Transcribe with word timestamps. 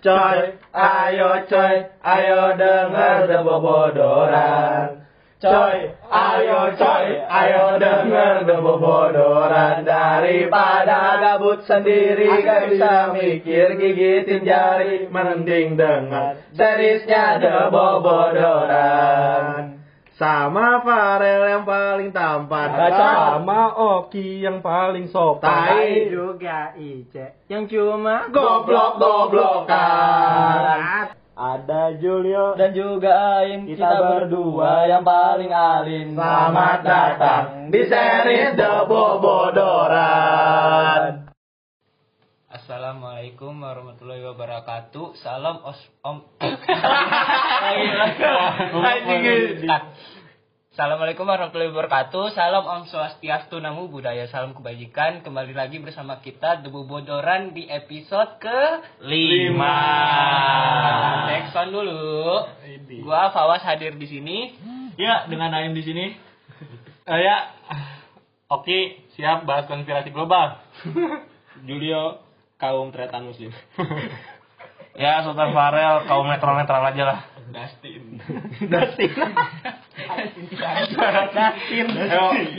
Coy, 0.00 0.56
ayo 0.72 1.44
coy, 1.44 1.76
ayo 2.00 2.56
denger 2.56 3.28
debobodoran. 3.28 5.04
Coy, 5.44 5.92
ayo 6.08 6.72
coy, 6.72 7.20
ayo 7.28 7.76
denger 7.76 8.48
debobodoran 8.48 9.84
daripada 9.84 11.20
gabut 11.20 11.68
sendiri 11.68 12.32
gak 12.40 12.72
bisa 12.72 13.12
mikir 13.12 13.76
gigitin 13.76 14.48
jari 14.48 15.04
mending 15.12 15.76
dengar 15.76 16.40
serisnya 16.56 17.36
debobodoran. 17.36 19.79
Sama 20.20 20.84
Farel 20.84 21.48
yang 21.48 21.64
paling 21.64 22.12
tampan. 22.12 22.76
Sama 22.76 23.72
Oki 23.72 24.44
yang 24.44 24.60
paling 24.60 25.08
sopan. 25.08 25.48
Tai 25.48 26.12
juga 26.12 26.76
Ice 26.76 27.48
yang 27.48 27.64
cuma 27.64 28.28
goblok-goblokan. 28.28 31.16
ada 31.40 31.96
Julio 31.96 32.52
Dan 32.52 32.76
juga 32.76 33.40
Aim 33.40 33.64
kita 33.64 33.96
berdua 33.96 34.84
yang 34.92 35.00
paling 35.00 35.48
alim 35.48 36.12
Selamat 36.12 36.84
datang 36.84 37.72
di 37.72 37.80
series 37.88 38.60
The 38.60 38.84
Bobodoran. 38.84 40.40
Assalamualaikum 42.70 43.66
warahmatullahi 43.66 44.22
wabarakatuh. 44.30 45.18
Salam 45.18 45.58
os 45.66 45.82
om. 46.06 46.22
Assalamualaikum 50.70 51.26
warahmatullahi 51.26 51.74
wabarakatuh. 51.74 52.30
Salam 52.30 52.62
Om 52.62 52.86
Swastiastu 52.86 53.58
Namo 53.58 53.90
Buddhaya. 53.90 54.30
Salam 54.30 54.54
kebajikan. 54.54 55.26
Kembali 55.26 55.50
lagi 55.50 55.82
bersama 55.82 56.22
kita 56.22 56.62
Debu 56.62 56.86
Bodoran 56.86 57.58
di 57.58 57.66
episode 57.66 58.38
ke 58.38 58.86
Lima. 59.02 59.74
Next 61.26 61.58
on 61.58 61.74
dulu. 61.74 62.54
Gua 63.02 63.34
Fawas 63.34 63.66
hadir 63.66 63.98
di 63.98 64.06
sini. 64.06 64.54
Ya, 64.94 65.26
dengan 65.26 65.50
Aim 65.58 65.74
di 65.74 65.82
sini. 65.82 66.14
Eh, 67.02 67.18
ya. 67.18 67.50
Oki, 68.46 69.10
siap 69.18 69.42
bahas 69.42 69.66
konspirasi 69.66 70.14
global. 70.14 70.62
Julio, 71.66 72.29
kaum 72.60 72.92
tretan 72.92 73.26
muslim. 73.26 73.50
Ya, 74.90 75.22
Sultan 75.22 75.54
Farel, 75.54 76.04
kaum 76.10 76.26
netral-netral 76.26 76.82
aja 76.92 77.02
lah. 77.06 77.18
Dustin. 77.50 78.18
Dustin. 78.70 79.10
Dustin. 80.60 81.86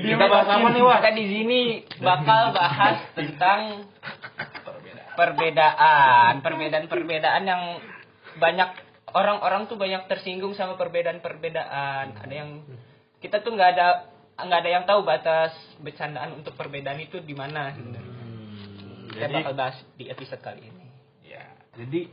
Kita 0.07 0.25
bahas 0.25 0.47
apa 0.47 0.67
nih, 0.71 0.81
Wak? 0.81 0.97
Kita 1.03 1.11
di 1.15 1.25
sini 1.27 1.59
bakal 1.99 2.55
bahas 2.55 2.97
tentang 3.13 3.85
perbedaan, 5.15 6.39
perbedaan-perbedaan 6.39 7.43
yang 7.43 7.63
banyak 8.39 8.69
orang-orang 9.11 9.67
tuh 9.67 9.75
banyak 9.75 10.07
tersinggung 10.07 10.55
sama 10.55 10.79
perbedaan-perbedaan. 10.79 12.15
Ada 12.25 12.33
yang 12.33 12.63
kita 13.19 13.43
tuh 13.43 13.53
nggak 13.53 13.69
ada 13.75 13.87
nggak 14.41 14.59
ada 14.65 14.71
yang 14.71 14.83
tahu 14.87 15.05
batas 15.05 15.53
bercandaan 15.83 16.41
untuk 16.41 16.55
perbedaan 16.55 16.97
itu 16.97 17.19
di 17.21 17.35
mana. 17.35 17.75
sebenarnya. 17.75 18.10
Kita 19.11 19.27
Jadi, 19.27 19.35
bakal 19.43 19.53
bahas 19.59 19.77
di 19.99 20.07
episode 20.07 20.39
kali 20.39 20.63
ini. 20.63 20.87
ya, 21.27 21.43
jadi 21.75 22.07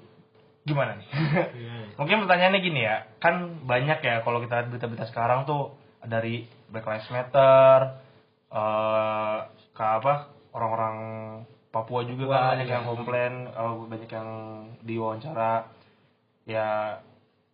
gimana 0.66 0.98
nih? 0.98 1.08
Mungkin 1.98 2.26
pertanyaannya 2.26 2.60
gini 2.60 2.80
ya, 2.82 3.06
kan 3.22 3.62
banyak 3.64 3.98
ya 4.02 4.20
kalau 4.26 4.42
kita 4.42 4.62
lihat 4.62 4.68
berita-berita 4.74 5.06
sekarang 5.14 5.46
tuh 5.46 5.78
dari 6.02 6.46
Black 6.70 6.86
Lives 6.86 7.10
Matter, 7.14 7.78
eh 8.50 9.38
ke 9.74 9.84
apa 9.84 10.34
orang-orang 10.50 10.96
Papua 11.68 12.02
juga 12.02 12.24
kan 12.32 12.40
Wah, 12.42 12.50
banyak 12.56 12.66
iya. 12.66 12.74
yang 12.80 12.86
komplain, 12.88 13.32
eh, 13.46 13.74
banyak 13.86 14.10
yang 14.10 14.30
diwawancara, 14.82 15.54
ya 16.48 16.98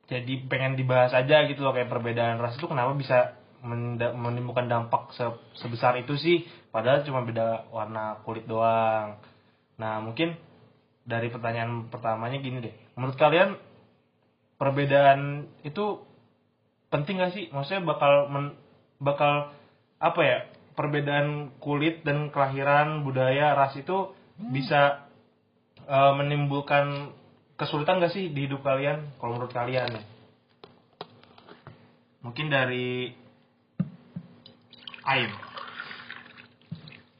jadi 0.06 0.34
pengen 0.46 0.76
dibahas 0.76 1.12
aja 1.16 1.48
gitu 1.48 1.64
loh 1.64 1.72
kayak 1.72 1.88
perbedaan 1.88 2.36
ras 2.36 2.56
itu 2.56 2.68
kenapa 2.68 2.92
bisa 2.94 3.34
menimbulkan 3.64 4.68
dampak 4.68 5.16
se- 5.16 5.40
sebesar 5.56 5.96
itu 5.96 6.20
sih, 6.20 6.44
padahal 6.68 7.00
cuma 7.08 7.24
beda 7.24 7.72
warna 7.72 8.20
kulit 8.22 8.44
doang. 8.44 9.16
Nah 9.80 10.02
mungkin 10.02 10.38
dari 11.04 11.28
pertanyaan 11.28 11.92
pertamanya 11.92 12.40
gini 12.40 12.64
deh, 12.64 12.74
menurut 12.96 13.16
kalian 13.20 13.60
perbedaan 14.56 15.50
itu 15.66 16.00
penting 16.88 17.20
gak 17.20 17.34
sih? 17.34 17.50
Maksudnya 17.50 17.82
bakal 17.84 18.30
men- 18.30 18.56
bakal 19.02 19.52
apa 19.98 20.20
ya? 20.22 20.38
Perbedaan 20.74 21.54
kulit 21.62 22.02
dan 22.02 22.34
kelahiran, 22.34 23.06
budaya, 23.06 23.54
ras 23.54 23.78
itu 23.78 24.10
bisa 24.38 25.06
eh, 25.86 26.12
menimbulkan 26.18 27.14
kesulitan 27.54 28.02
gak 28.02 28.14
sih 28.14 28.30
di 28.30 28.50
hidup 28.50 28.62
kalian? 28.66 29.14
Kalau 29.18 29.38
menurut 29.38 29.54
kalian 29.54 29.90
ya? 29.90 30.02
Mungkin 32.24 32.48
dari 32.48 33.12
Aim. 35.04 35.28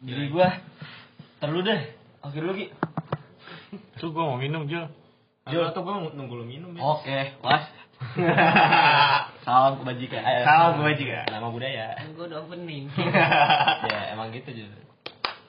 Jadi 0.01 0.25
gua 0.33 0.49
terlu 1.37 1.61
deh. 1.61 2.04
Oke 2.25 2.41
dulu 2.41 2.53
Ki. 2.57 2.67
Tuh 4.01 4.09
gua 4.15 4.33
mau 4.33 4.39
minum, 4.41 4.65
Jul. 4.65 4.89
Jul 5.45 5.67
tuh 5.77 5.85
gue 5.85 5.93
nunggu 6.17 6.41
lu 6.41 6.49
minum 6.49 6.73
ya 6.73 6.81
Oke, 6.81 7.37
was. 7.45 7.69
Salam 9.45 9.77
kebajikan. 9.77 10.25
Eh, 10.25 10.41
Salam 10.41 10.81
kebajikan. 10.81 11.29
Nama 11.29 11.49
budaya. 11.53 11.87
Gue 12.17 12.25
udah 12.33 12.49
opening. 12.49 12.89
ya, 13.93 14.17
emang 14.17 14.33
gitu, 14.33 14.51
Jul. 14.57 14.73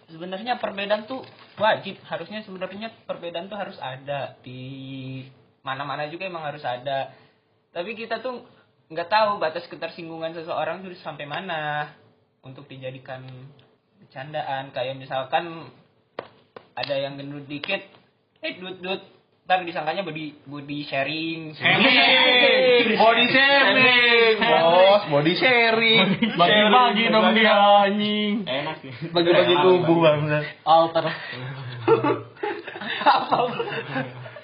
sebenarnya 0.05 0.61
perbedaan 0.61 1.09
tuh 1.09 1.25
wajib 1.57 1.97
harusnya 2.05 2.45
sebenarnya 2.45 2.93
perbedaan 3.09 3.49
tuh 3.49 3.57
harus 3.57 3.75
ada 3.81 4.37
di 4.45 5.25
mana-mana 5.65 6.05
juga 6.13 6.29
emang 6.29 6.45
harus 6.45 6.61
ada 6.61 7.09
tapi 7.73 7.97
kita 7.97 8.21
tuh 8.21 8.45
nggak 8.93 9.09
tahu 9.09 9.41
batas 9.41 9.65
ketersinggungan 9.65 10.37
seseorang 10.37 10.85
tuh 10.85 10.93
sampai 11.01 11.25
mana 11.25 11.89
untuk 12.45 12.69
dijadikan 12.69 13.25
bercandaan 13.97 14.69
kayak 14.69 14.93
misalkan 14.93 15.73
ada 16.75 16.93
yang 16.99 17.15
gendut 17.15 17.47
dikit 17.47 17.81
eh 18.43 18.53
dut 18.59 18.83
dut 18.83 19.01
ntar 19.45 19.61
disangkanya 19.61 20.01
body 20.01 20.33
body 20.49 20.79
sharing 20.89 21.53
Body 22.95 23.25
shaming, 23.29 24.41
bos, 24.41 25.03
body 25.11 25.33
sharing. 25.37 26.33
Bagi-bagi 26.33 27.03
dong 27.13 27.29
dia, 27.37 27.53
anjing. 27.85 28.41
Enak 28.41 28.81
sih. 28.81 28.91
Bagi-bagi 29.13 29.53
tubuh 29.61 29.97
bang. 30.01 30.25
Alter. 30.65 31.05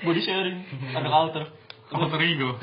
Body 0.06 0.22
sharing. 0.22 0.58
Ada 0.94 1.10
alter. 1.10 1.44
Alter 1.90 2.20
ego. 2.22 2.62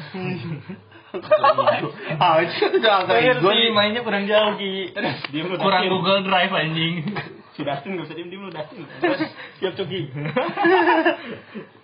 Ah, 2.21 2.39
itu 2.45 2.69
udah 2.78 2.93
alter 3.03 3.17
ego 3.19 3.49
nih. 3.51 3.73
mainnya 3.75 4.07
kurang 4.07 4.31
jauh, 4.31 4.55
Ki. 4.61 4.95
Kurang 5.59 5.91
Google 5.91 6.23
Drive 6.23 6.53
anjing. 6.55 7.03
Si 7.59 7.67
Dustin 7.67 7.99
gak 7.99 8.07
usah 8.07 8.15
diem 8.15 8.31
diem 8.31 8.39
lu 8.41 8.51
Dustin 8.51 8.87
Terus 9.03 9.21
siap 9.59 9.75
Coki 9.75 10.01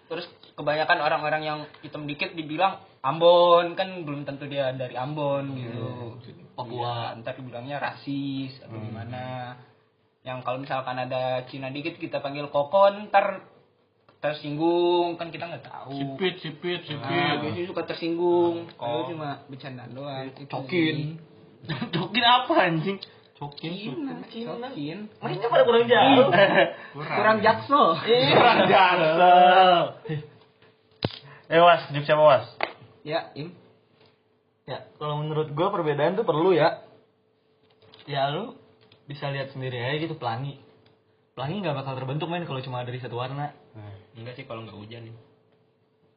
terus 0.04 0.26
kebanyakan 0.54 0.98
orang-orang 1.00 1.42
yang 1.42 1.58
hitam 1.80 2.04
dikit 2.04 2.30
dibilang 2.32 2.76
Ambon 3.00 3.74
kan 3.74 4.04
belum 4.04 4.22
tentu 4.22 4.46
dia 4.46 4.70
dari 4.70 4.94
Ambon 4.94 5.56
gitu 5.56 6.14
Papua. 6.54 7.10
Iya, 7.10 7.18
ntar 7.18 7.34
dibilangnya 7.34 7.82
rasis 7.82 8.54
atau 8.62 8.78
gimana 8.78 9.58
yang 10.22 10.40
kalau 10.40 10.56
misalkan 10.56 10.94
ada 10.94 11.42
Cina 11.48 11.68
dikit 11.68 11.98
kita 11.98 12.22
panggil 12.22 12.46
kokon 12.46 13.10
ntar 13.10 13.42
tersinggung 14.20 15.18
kan 15.18 15.28
kita 15.28 15.44
nggak 15.46 15.66
tahu 15.66 15.92
Sipit, 16.16 16.34
sipit, 16.38 16.80
Nah, 16.80 16.86
sipit. 16.86 17.34
biasanya 17.42 17.66
suka 17.66 17.82
tersinggung 17.84 18.70
Oh. 18.70 18.76
kalau 18.78 19.00
cuma 19.06 19.42
bercandaan 19.48 19.92
doang 19.92 20.30
Cokin. 20.46 21.20
Cokin 21.92 22.24
apa 22.24 22.54
anjing? 22.62 22.98
Cokin. 23.44 23.72
Cina, 23.76 24.24
cokin 24.72 24.98
Mainnya 25.20 25.48
pada 25.52 25.62
kurang 25.68 25.84
jauh. 25.84 26.28
kurang 26.96 27.38
jaksel 27.44 27.84
Kurang 28.00 28.58
jaksel. 28.72 29.76
Eh 31.52 31.60
was, 31.60 31.82
juk 31.92 32.04
siapa 32.08 32.24
was? 32.24 32.46
ya 33.04 33.28
im 33.36 33.52
Ya, 34.64 34.88
kalau 34.96 35.20
menurut 35.20 35.52
gua 35.52 35.68
perbedaan 35.68 36.16
tuh 36.16 36.24
perlu 36.24 36.56
ya. 36.56 36.80
Ya 38.08 38.32
lu 38.32 38.56
bisa 39.04 39.28
lihat 39.28 39.52
sendiri 39.52 39.76
aja 39.76 40.00
gitu 40.00 40.16
pelangi. 40.16 40.56
Pelangi 41.36 41.60
nggak 41.60 41.76
bakal 41.84 42.00
terbentuk 42.00 42.32
main 42.32 42.48
kalau 42.48 42.64
cuma 42.64 42.80
dari 42.80 42.96
satu 42.96 43.20
warna. 43.20 43.52
Enggak 44.16 44.40
sih 44.40 44.48
kalau 44.48 44.64
nggak 44.64 44.78
hujan 44.80 45.04
nih 45.04 45.14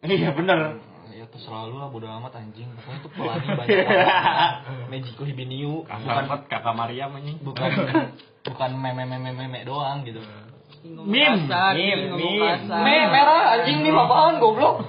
Iya 0.07 0.31
bener. 0.31 0.79
Ya 1.13 1.25
terserah 1.29 1.69
lu 1.69 1.79
lah 1.79 1.87
bodo 1.87 2.07
amat 2.07 2.39
anjing. 2.39 2.67
Pokoknya 2.75 2.99
tuh 3.03 3.11
pelangi 3.15 3.47
banyak. 3.53 3.87
Magico 4.91 5.23
Hibiniu 5.23 5.85
bukan 5.87 6.25
kakak 6.49 6.75
Maria 6.75 7.07
anjing 7.11 7.37
bukan 7.43 7.69
bukan 8.43 8.71
meme 8.75 9.03
meme 9.03 9.31
meme 9.35 9.59
doang 9.67 10.03
gitu. 10.03 10.19
Mim. 10.87 11.47
Mim, 11.47 11.99
mim. 12.15 12.57
Meme 12.63 13.05
merah 13.09 13.55
anjing 13.55 13.79
nih 13.81 13.91
apaan 13.91 14.39
goblok. 14.39 14.87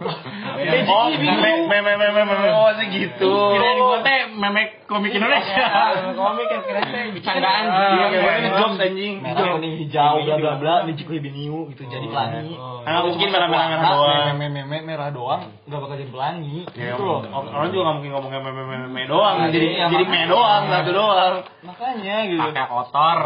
Oh, 0.88 1.06
meme 1.10 1.50
meme 1.64 1.92
meme 1.96 2.22
meme 2.24 2.48
oh 2.50 2.70
segitu. 2.74 3.30
Kirain 3.30 3.78
gua 3.78 3.98
teh 4.00 4.20
meme 4.32 4.62
komik 4.84 5.10
Indonesia. 5.10 5.66
komik 6.12 6.48
yang 6.48 6.62
kira 6.64 6.80
saya 6.82 7.06
Bercandaan 7.10 7.64
Ah, 7.64 7.94
Iya, 7.94 8.06
iya, 8.10 8.32
iya. 8.40 8.50
jokes 8.52 8.78
anjing. 8.80 9.12
merah 9.20 9.44
kuning 9.52 9.74
hijau 9.76 10.14
bla 10.20 10.34
bla 10.36 10.52
bla 10.56 10.74
Magico 10.82 11.10
Hibiniu 11.10 11.66
gitu 11.68 11.82
jadi 11.84 12.06
pelangi. 12.06 12.54
Karena 12.56 13.00
mungkin 13.00 13.28
merah-merah 13.28 13.66
merah 13.68 13.90
doang. 13.92 14.24
Meme 14.34 14.46
meme 14.56 14.78
merah 14.84 15.08
doang 15.10 15.42
nggak 15.64 15.78
bakal 15.78 15.96
jadi 15.96 16.08
pelangi 16.08 16.58
Ya, 16.72 16.90
gitu 16.90 17.02
loh 17.04 17.20
orang 17.28 17.68
juga 17.68 17.82
nggak 17.84 17.96
mungkin 17.96 18.10
ngomong 18.10 18.30
me 18.32 18.40
me 18.40 18.62
me 18.64 18.76
me 18.88 19.02
doang, 19.04 19.34
Iya, 19.38 19.48
jadi 19.50 19.66
iya, 19.68 19.84
jadi 19.86 20.04
me 20.04 20.10
makanya. 20.10 20.26
doang, 20.26 20.62
satu 20.64 20.90
doang. 20.90 21.34
makanya 21.60 22.16
gitu 22.24 22.40
Kakak 22.40 22.66
kotor. 22.66 23.18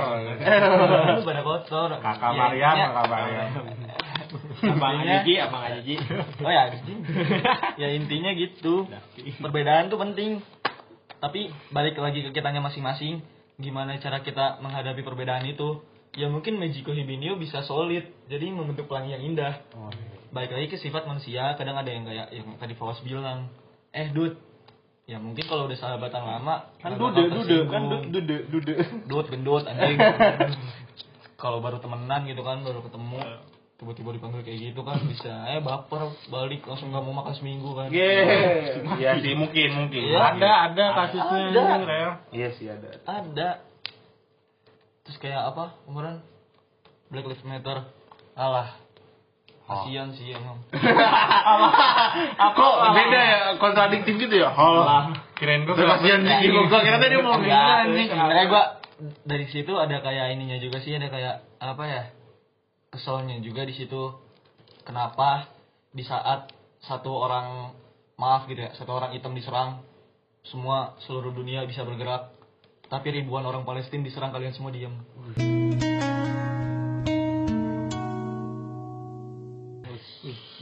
lu 1.13 1.23
pada 1.23 1.43
kotor 1.43 1.89
Kakak 1.97 2.31
Ya, 2.33 2.42
Mariam, 2.43 2.73
intinya- 2.73 2.89
kakak 2.91 3.07
Mariam. 3.09 3.49
Abang 4.63 4.95
Intinya- 4.97 5.21
Ajiji, 5.21 5.35
abang 5.37 5.63
Ajiji. 5.63 5.95
oh 6.41 6.49
ya 6.49 6.63
ya 7.77 7.89
intinya 7.93 8.31
gitu. 8.33 8.89
Perbedaan 9.39 9.93
tuh 9.93 10.01
penting. 10.01 10.41
Tapi 11.21 11.53
balik 11.69 12.01
lagi 12.01 12.25
ke 12.25 12.33
kitanya 12.33 12.59
masing-masing. 12.59 13.21
Gimana 13.61 14.01
cara 14.01 14.25
kita 14.25 14.59
menghadapi 14.59 15.05
perbedaan 15.05 15.45
itu? 15.45 15.85
Ya 16.17 16.29
mungkin 16.29 16.57
Magico 16.57 16.93
Hibinio 16.93 17.37
bisa 17.37 17.61
solid. 17.63 18.09
Jadi 18.27 18.49
membentuk 18.49 18.89
pelangi 18.89 19.13
yang 19.13 19.23
indah. 19.23 19.63
Balik 20.33 20.57
lagi 20.57 20.67
ke 20.69 20.77
sifat 20.77 21.05
manusia. 21.05 21.53
Kadang 21.55 21.77
ada 21.77 21.93
yang 21.93 22.09
kayak 22.09 22.33
yang 22.33 22.57
tadi 22.57 22.73
Fawas 22.73 23.05
bilang. 23.05 23.53
Eh 23.93 24.09
dude 24.09 24.41
ya 25.05 25.21
mungkin 25.21 25.45
kalau 25.45 25.67
udah 25.69 25.77
sahabatan 25.77 26.23
lama 26.25 26.73
Kan 26.81 26.95
dude, 26.97 27.27
dude, 27.29 27.69
kan 27.69 27.85
dude, 28.09 28.09
dude, 28.09 28.45
dude. 28.49 28.75
Dut, 29.05 29.27
gendut, 29.29 29.69
anjing. 29.69 29.99
Kalau 31.43 31.59
baru 31.59 31.83
temenan 31.83 32.23
gitu 32.31 32.47
kan, 32.47 32.63
baru 32.63 32.87
ketemu, 32.87 33.19
tiba-tiba 33.83 34.15
dipanggil 34.15 34.47
kayak 34.47 34.61
gitu 34.63 34.87
kan 34.87 35.03
bisa, 35.11 35.43
eh 35.51 35.59
baper, 35.59 36.15
balik 36.31 36.63
langsung 36.71 36.95
nggak 36.95 37.03
mau 37.03 37.19
makan 37.19 37.35
seminggu 37.35 37.75
kan. 37.75 37.91
Ye, 37.91 38.15
iya 39.03 39.19
sih 39.19 39.35
mungkin 39.35 39.75
mungkin. 39.75 40.07
Iya. 40.07 40.39
Ada 40.39 40.51
ada 40.71 40.85
kasusnya 41.03 41.43
Ada. 41.51 41.63
anjing, 41.67 41.83
Rel. 41.83 42.11
Iya 42.31 42.49
sih 42.55 42.67
ada. 42.71 42.91
Ada. 43.11 43.49
Terus 45.03 45.19
kayak 45.19 45.51
apa 45.51 45.75
kemarin 45.83 46.23
Black 47.11 47.27
Lives 47.27 47.43
Matter, 47.43 47.91
alah. 48.39 48.79
Kasian 49.67 50.15
sih 50.15 50.31
emang. 50.31 50.63
Kok 52.59 52.75
beda 52.93 53.19
ya 53.19 53.41
kontradiktif 53.59 54.15
gitu 54.15 54.47
ya? 54.47 54.51
Oh, 54.55 55.11
kirain 55.39 55.67
gua 55.67 55.75
kasihan 55.75 56.23
sih. 56.23 56.51
Gua 56.51 56.83
kira 56.87 57.03
tadi 57.03 57.19
mau 57.19 57.35
ngomong 57.35 57.51
anjing. 57.51 58.09
sebenarnya 58.11 58.47
gua 58.47 58.82
dari 59.27 59.47
situ 59.51 59.75
ada 59.75 59.99
kayak 59.99 60.39
ininya 60.39 60.59
juga 60.63 60.79
sih, 60.79 60.95
ada 60.95 61.11
kayak 61.11 61.43
apa 61.59 61.85
ya? 61.87 62.03
Keselnya 62.95 63.43
juga 63.43 63.67
di 63.67 63.75
situ. 63.75 64.15
Kenapa 64.83 65.47
di 65.95 66.03
saat 66.03 66.51
satu 66.83 67.11
orang 67.15 67.75
maaf 68.19 68.47
gitu 68.51 68.63
ya, 68.63 68.75
satu 68.75 68.99
orang 68.99 69.15
hitam 69.15 69.35
diserang, 69.35 69.83
semua 70.47 70.99
seluruh 71.07 71.31
dunia 71.31 71.63
bisa 71.67 71.87
bergerak, 71.87 72.35
tapi 72.91 73.15
ribuan 73.15 73.47
orang 73.47 73.63
Palestina 73.63 74.03
diserang 74.03 74.35
kalian 74.35 74.55
semua 74.55 74.75
diam. 74.75 74.95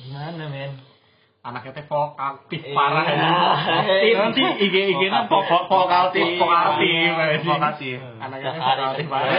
Gimana 0.01 0.45
men? 0.53 0.90
Anaknya 1.41 1.73
teh 1.73 1.87
folk 1.89 2.21
aktif 2.21 2.61
Iya. 2.61 2.77
parah 2.77 3.05
ya. 3.09 3.17
Nanti 4.29 4.45
nya 4.45 5.25
Folk 5.25 5.49
aktif, 5.49 6.37
folk 6.37 6.53
aktif. 6.53 7.41
Folk 7.49 7.65
aktif. 7.65 7.97
Anaknya 8.21 8.51
teh 8.53 8.61
kan. 8.61 9.09
parah. 9.09 9.37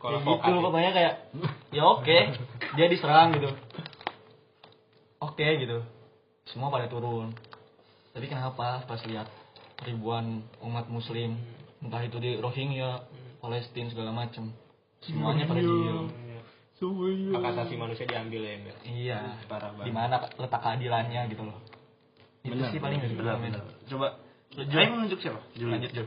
Kayak 0.00 0.40
gitu 0.48 0.58
pokoknya 0.64 0.90
kayak 0.96 1.12
ya 1.76 1.82
oke. 1.84 2.18
Dia 2.72 2.86
diserang 2.88 3.36
gitu. 3.36 3.52
Oke 5.20 5.44
gitu. 5.60 5.84
Semua 6.48 6.72
pada 6.72 6.88
turun. 6.88 7.36
Tapi 8.16 8.24
kenapa? 8.24 8.88
Pas 8.88 9.00
lihat 9.04 9.28
ribuan 9.84 10.40
umat 10.64 10.88
muslim 10.88 11.36
entah 11.84 12.00
itu 12.00 12.16
di 12.16 12.40
Rohingya 12.40 13.04
Palestina 13.44 13.92
segala 13.92 14.16
macem. 14.16 14.56
Semuanya 15.04 15.44
pada 15.44 15.60
diem 15.60 16.23
Hak 17.32 17.44
asasi 17.46 17.74
manusia 17.74 18.04
diambil 18.04 18.40
ya 18.40 18.52
enggak? 18.56 18.78
iya 18.84 19.18
Parah 19.44 19.70
banget. 19.72 19.86
di 19.86 19.92
mana 19.92 20.16
letak 20.34 20.60
keadilannya 20.60 21.20
gitu 21.28 21.42
loh 21.42 21.58
itu 22.42 22.60
sih 22.68 22.78
paling 22.78 23.00
Benar, 23.00 23.40
men. 23.40 23.56
benar. 23.56 23.62
Coba 23.86 24.08
Jul. 24.52 24.76
Ayo 24.76 24.88
menunjuk 24.92 25.18
siapa? 25.18 25.40
lanjut 25.56 25.90
Jul 25.90 26.06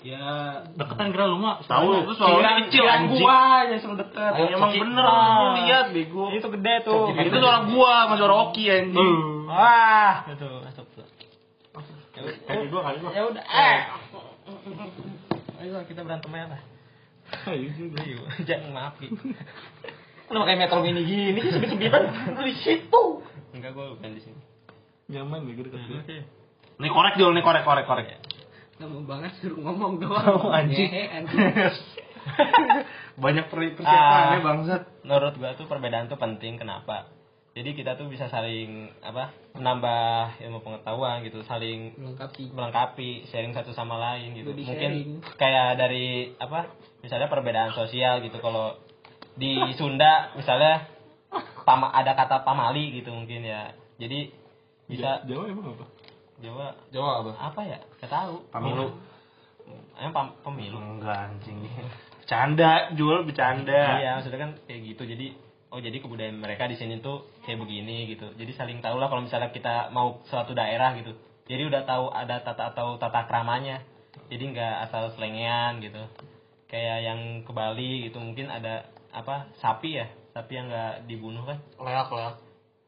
Ya 0.00 0.24
deketan 0.72 1.12
kira 1.12 1.28
lu 1.28 1.36
mah. 1.36 1.60
Tahu, 1.60 2.08
lu 2.08 2.16
soalnya 2.16 2.64
kecil 2.64 2.88
anjing. 2.88 3.20
gua 3.20 3.68
aja 3.68 3.76
dekat. 3.76 4.32
Ayo, 4.32 4.56
Emang 4.56 4.72
bener 4.72 5.04
Ah. 5.04 5.52
lu 5.52 5.60
lihat 5.60 5.92
bego. 5.92 6.32
Itu 6.32 6.48
gede 6.48 6.88
tuh. 6.88 7.12
Itu 7.12 7.36
suara 7.36 7.68
gua 7.68 8.08
sama 8.08 8.14
suara 8.16 8.34
Oki 8.48 8.64
anjing. 8.64 9.16
Wah. 9.44 10.24
itu 10.24 10.46
masuk 10.64 10.86
tuh 10.96 11.04
Kayak 12.16 12.72
gua 12.72 12.80
kali 12.80 12.96
gua. 12.96 13.10
ya 13.12 13.22
udah 13.28 13.44
eh 13.44 13.78
ayo 15.60 15.84
kita 15.84 16.00
berantem 16.00 16.32
aja 16.32 16.46
lah 16.48 16.60
Ayo 17.46 17.68
juga. 17.72 17.98
jangan 18.42 18.70
maaf 18.70 18.94
gitu 18.98 19.16
Kenapa 20.24 20.44
kayak 20.46 20.58
metro 20.60 20.78
mini 20.80 21.02
gini 21.02 21.38
sih 21.40 21.50
sebit-sebitan 21.50 22.02
lu 22.30 22.42
di 22.42 22.54
situ 22.56 23.02
Enggak 23.50 23.70
gua 23.72 23.94
bukan 23.94 24.10
di 24.10 24.22
sini. 24.22 24.40
nyaman 25.08 25.42
gue 25.42 25.58
deket 25.60 25.82
gue 25.82 26.22
Nih 26.78 26.88
korek 26.88 27.14
dulu 27.14 27.34
nih 27.34 27.42
korek 27.42 27.60
korek 27.60 27.84
korek. 27.84 28.06
Mau 28.78 29.04
banget 29.04 29.36
suruh 29.36 29.58
ngomong 29.58 29.98
doang. 29.98 30.40
Ngehe, 30.64 31.12
anjing. 31.12 31.36
Banyak 33.20 33.44
per- 33.46 33.74
persiapannya 33.74 34.38
Ah. 34.38 34.42
bangsat. 34.42 34.82
Menurut 35.02 35.34
gua 35.34 35.52
tuh 35.52 35.66
perbedaan 35.66 36.06
tuh 36.06 36.16
penting 36.16 36.56
kenapa? 36.56 37.04
Jadi 37.50 37.74
kita 37.74 37.98
tuh 37.98 38.06
bisa 38.06 38.30
saling 38.30 38.94
apa? 39.02 39.34
menambah 39.58 40.38
ilmu 40.46 40.62
pengetahuan 40.62 41.26
gitu, 41.26 41.42
saling 41.42 41.90
Melengkapi. 41.98 42.54
melengkapi, 42.54 43.10
sharing 43.26 43.50
satu 43.50 43.74
sama 43.74 43.98
lain 43.98 44.38
gitu. 44.38 44.54
Body 44.54 44.62
Mungkin 44.62 44.90
sharing. 44.94 45.10
kayak 45.34 45.68
dari 45.74 46.30
apa? 46.38 46.70
Misalnya 47.02 47.26
perbedaan 47.26 47.74
sosial 47.74 48.22
gitu 48.22 48.38
kalau 48.38 48.78
di 49.34 49.58
Sunda 49.74 50.30
misalnya 50.38 50.86
pama, 51.66 51.90
ada 51.90 52.14
kata 52.14 52.46
pamali 52.46 53.02
gitu 53.02 53.10
mungkin 53.10 53.42
ya. 53.42 53.74
Jadi 53.98 54.30
bisa 54.86 55.22
Jawa 55.26 55.50
emang 55.50 55.74
apa 55.74 55.86
Jawa 56.38 56.66
Jawa 56.94 57.10
apa 57.26 57.30
apa 57.50 57.60
ya? 57.66 57.78
Gak 57.98 58.10
tahu. 58.14 58.46
Pemilu. 58.54 58.94
Emang 59.98 60.14
pam, 60.14 60.26
pemilu. 60.46 60.78
Enggak 60.78 61.34
anjing. 61.34 61.58
Bercanda, 62.22 62.94
jual 62.94 63.26
bercanda. 63.26 63.98
Iya, 63.98 64.22
maksudnya 64.22 64.38
kan 64.38 64.52
kayak 64.70 64.80
gitu. 64.94 65.02
Jadi 65.02 65.26
oh 65.70 65.78
jadi 65.78 65.96
kebudayaan 65.96 66.36
mereka 66.36 66.66
di 66.66 66.74
sini 66.74 66.98
tuh 66.98 67.26
kayak 67.40 67.58
begini 67.58 68.06
gitu. 68.08 68.30
Jadi 68.32 68.52
saling 68.52 68.78
tahu 68.78 68.96
lah 68.96 69.06
kalau 69.06 69.22
misalnya 69.22 69.48
kita 69.48 69.88
mau 69.90 70.22
suatu 70.24 70.50
daerah 70.50 70.94
gitu. 70.94 71.14
Jadi 71.46 71.62
udah 71.64 71.82
tahu 71.82 72.10
ada 72.10 72.38
tata 72.40 72.70
atau 72.70 72.94
tata 72.96 73.24
kramanya. 73.24 73.82
Jadi 74.26 74.50
nggak 74.50 74.74
asal 74.84 75.10
selengean 75.12 75.78
gitu. 75.78 76.02
Kayak 76.66 76.98
yang 77.04 77.20
ke 77.42 77.50
Bali 77.50 78.06
gitu 78.06 78.18
mungkin 78.18 78.46
ada 78.46 78.86
apa 79.10 79.50
sapi 79.56 79.90
ya 79.92 80.06
sapi 80.30 80.54
yang 80.54 80.66
nggak 80.66 81.06
dibunuh 81.06 81.42
kan 81.42 81.58
leak 81.76 82.06
leak 82.08 82.34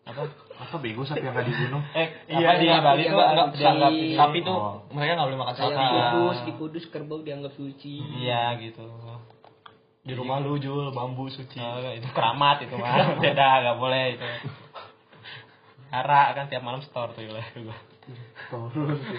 apa 0.03 0.23
Apa 0.55 0.77
bego 0.79 1.03
sapi 1.03 1.19
yang 1.21 1.35
gak 1.35 1.47
dibunuh? 1.47 1.83
eh 1.99 2.07
Iya, 2.29 2.47
apa 2.47 2.55
di 2.57 2.67
iya, 2.67 2.79
Bali 2.79 3.03
iya, 3.03 3.11
tuh 3.11 3.19
anggap 3.21 3.47
Di- 3.49 3.59
dianggap 3.59 3.93
sapi 4.17 4.39
tuh 4.41 4.55
Oh. 4.55 4.75
mereka 4.91 5.11
nggak 5.15 5.27
boleh 5.27 5.41
makan 5.41 5.55
sapi 5.57 5.75
di 5.75 5.87
Kudus, 5.91 6.39
di 6.43 6.53
Kudus 6.55 6.85
kerbau 6.89 7.19
dianggap 7.21 7.53
suci. 7.55 7.95
iya 8.21 8.55
gitu 8.57 8.87
di 10.03 10.13
rumah 10.13 10.39
lu 10.39 10.59
jual 10.59 10.91
bambu 10.91 11.27
suci 11.27 11.57
Oh, 11.57 11.79
itu 11.89 12.09
keramat 12.11 12.63
itu 12.63 12.75
mah 12.75 13.17
beda 13.19 13.49
nggak 13.63 13.79
boleh 13.79 14.05
itu 14.15 14.27
Hara 15.89 16.33
kan 16.33 16.49
tiap 16.49 16.65
malam 16.65 16.81
store 16.81 17.13
tuh 17.13 17.21
ya 17.21 17.37
gua. 17.61 17.77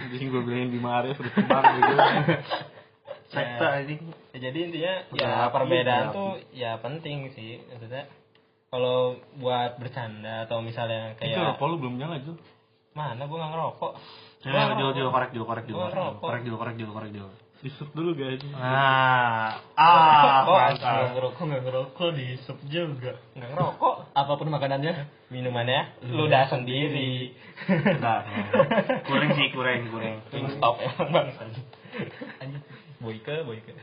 Anjing 0.10 0.28
gue 0.28 0.42
bilangin 0.42 0.74
di 0.74 0.82
Maret 0.82 1.16
udah 1.16 1.32
tebar 1.32 1.64
gitu. 1.72 1.94
Sekte 3.30 3.62
anjing. 3.64 4.00
Ya, 4.34 4.38
jadi 4.42 4.58
intinya 4.60 4.94
Udah 5.08 5.22
ya 5.22 5.34
rapi, 5.40 5.54
perbedaan 5.54 6.04
udah 6.04 6.12
tuh 6.12 6.30
ya 6.50 6.72
penting 6.78 7.30
sih 7.32 7.62
maksudnya 7.64 8.10
kalau 8.68 9.22
buat 9.38 9.78
bercanda 9.78 10.50
atau 10.50 10.66
misalnya 10.66 11.14
itu 11.14 11.30
kayak 11.30 11.56
rokok 11.56 11.66
lu 11.70 11.76
belum 11.78 11.96
nyala 12.02 12.18
Jul 12.26 12.42
mana 12.94 13.22
gua 13.24 13.38
nggak 13.38 13.52
ngerokok 13.54 13.94
Ya, 14.44 14.76
jual 14.76 14.92
jual 14.92 15.08
korek 15.08 15.32
jual 15.32 15.46
korek 15.48 15.64
jual 15.64 15.78
korek. 15.78 15.94
ngerokok. 15.96 16.20
Korek 16.26 16.42
jual 16.44 16.58
korek 16.60 16.76
jual 16.76 16.92
korek 16.92 17.12
jual. 17.16 17.32
Disup 17.64 17.88
dulu 17.96 18.12
guys. 18.12 18.44
Ah, 18.60 19.56
ah, 19.80 20.44
Oh, 20.44 20.60
nggak 20.76 21.16
ngerokok 21.16 21.44
nggak 21.48 21.64
ngerokok 21.64 22.10
disup 22.12 22.60
juga. 22.68 23.16
Nggak 23.40 23.56
ngerokok. 23.56 23.96
Apa 24.12 24.32
pun 24.36 24.52
makanannya 24.52 25.08
minumannya 25.32 26.04
ludah 26.12 26.52
sendiri. 26.52 27.32
Enggak. 27.72 28.28
Kurang 29.08 29.32
sih, 29.40 29.48
kurang, 29.56 29.88
kurang. 29.96 30.20
stop 30.60 30.76
emang 30.84 31.08
bang. 31.16 31.28
Anjing 32.44 32.64
boyke 33.00 33.36
boyke. 33.48 33.74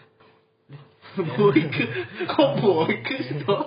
Boyke. 1.41 1.85
Kok 2.29 2.51
boyke 2.61 3.15
sih 3.25 3.35
tuh? 3.49 3.65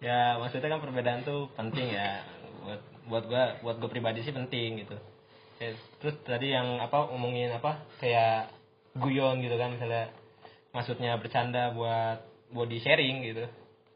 ya 0.00 0.38
maksudnya 0.38 0.70
kan 0.70 0.80
perbedaan 0.80 1.26
tuh 1.26 1.50
penting 1.58 1.90
ya. 1.90 2.22
Buat 2.62 2.80
buat 3.10 3.24
gua 3.26 3.42
buat 3.66 3.76
gua 3.82 3.90
pribadi 3.90 4.22
sih 4.22 4.30
penting 4.30 4.86
gitu 4.86 4.94
Kayak- 5.60 5.76
terus 6.00 6.16
tadi 6.24 6.50
yang 6.50 6.80
apa 6.80 7.06
ngomongin 7.06 7.52
apa 7.52 7.84
kayak 8.00 8.48
guyon 8.96 9.38
gitu 9.38 9.54
kan 9.54 9.70
misalnya 9.70 10.08
maksudnya 10.72 11.14
bercanda 11.14 11.70
buat 11.70 12.24
body 12.48 12.80
sharing 12.80 13.20
gitu 13.22 13.44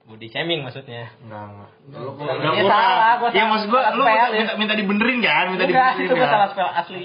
body 0.05 0.29
shaming 0.29 0.61
maksudnya 0.61 1.09
Enggak, 1.19 1.41
enggak. 1.49 1.71
Enggak, 1.89 2.05
Udah 2.05 2.53
ini 2.53 2.61
kurang. 2.61 2.69
salah, 2.69 3.13
gua 3.17 3.29
Ya 3.33 3.45
maksud 3.49 3.69
gua 3.69 3.83
lu 3.91 4.03
Spell, 4.05 4.31
minta, 4.31 4.53
minta 4.55 4.75
dibenerin 4.77 5.19
kan? 5.19 5.45
Minta 5.49 5.65
Enggak, 5.65 5.91
dibenerin. 5.97 6.05
itu 6.05 6.13
gue 6.13 6.21
kan? 6.21 6.31
salah 6.31 6.49
spell 6.53 6.71
asli. 6.71 7.05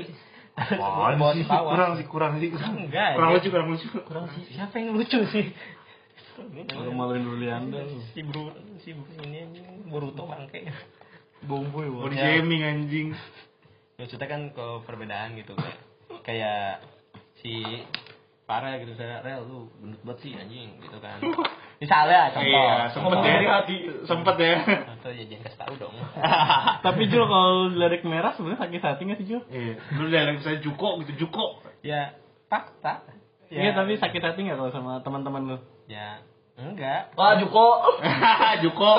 Bawa 0.76 1.08
sih? 1.32 1.44
Kurang 1.48 1.92
sih, 1.96 2.06
kurang 2.06 2.32
sih. 2.38 2.50
Enggak, 2.52 3.10
Kurang 3.16 3.30
ya. 3.32 3.36
lucu, 3.40 3.48
kurang 3.48 3.68
lucu. 3.72 3.88
kurang 4.04 4.26
sih 4.36 4.44
siapa 4.52 4.76
yang 4.76 4.92
lucu 4.92 5.20
sih 5.32 5.46
Udah 6.40 6.94
maluin 6.94 7.24
dulu 7.24 7.48
anda 7.48 7.84
si 8.12 8.20
bro 8.22 8.52
si 8.80 8.92
bukan 8.92 9.24
ini 9.24 9.48
Boruto 9.88 10.24
bangke 10.24 10.68
Bomboy, 11.42 11.88
body 11.88 12.16
shaming 12.16 12.62
anjing. 12.62 13.08
Maksudnya 14.00 14.26
kan 14.26 14.42
ke 14.50 14.66
perbedaan 14.84 15.36
gitu 15.36 15.54
kayak 15.54 15.78
kayak 16.24 16.80
si 17.38 17.84
Farel 18.44 18.82
gitu 18.82 18.96
saya 18.96 19.20
Rel 19.20 19.44
lu 19.44 19.70
gendut 19.78 20.02
banget 20.02 20.20
sih 20.20 20.32
anjing 20.34 20.80
gitu 20.80 20.98
kan 20.98 21.20
misalnya 21.78 22.34
contoh 22.34 22.50
Iya, 22.50 22.92
sempet 22.92 23.12
contoh. 23.14 23.30
ya. 23.30 23.60
Sempet 24.04 24.36
ya. 24.36 24.56
contoh 24.84 25.12
ya 25.12 25.24
jangan 25.24 25.44
kasih 25.46 25.60
tahu 25.60 25.74
dong 25.78 25.94
Tapi 26.86 27.02
Jul 27.08 27.24
kalau 27.24 27.52
lirik 27.70 28.04
merah 28.04 28.34
sebenarnya 28.34 28.60
sakit 28.62 28.82
hati 28.82 29.02
nggak 29.04 29.20
sih 29.20 29.28
Jul? 29.30 29.42
Iya, 29.48 29.74
dulu 29.94 30.08
dia 30.08 30.22
saya 30.42 30.58
Juko 30.60 30.90
gitu, 31.00 31.12
Juko. 31.18 31.62
ya 31.80 32.12
fakta 32.48 33.06
Iya 33.48 33.72
tapi 33.74 33.96
sakit 33.96 34.20
hati 34.20 34.40
nggak 34.42 34.58
kalau 34.58 34.72
sama 34.72 34.92
teman-teman 35.00 35.42
lu? 35.46 35.58
ya 35.88 36.20
enggak 36.56 37.16
Wah 37.16 37.38
Juko. 37.38 37.68
Juko. 38.66 38.92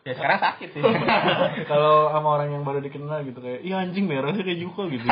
Ya 0.00 0.12
sekarang 0.16 0.38
sakit 0.40 0.68
sih. 0.72 0.82
Kalau 1.70 2.08
sama 2.10 2.28
orang 2.40 2.56
yang 2.56 2.62
baru 2.64 2.80
dikenal 2.80 3.24
gitu 3.28 3.38
kayak, 3.38 3.60
iya 3.60 3.84
anjing 3.84 4.08
merah 4.08 4.32
sih 4.32 4.42
kayak 4.42 4.60
Juko 4.60 4.88
gitu. 4.88 5.04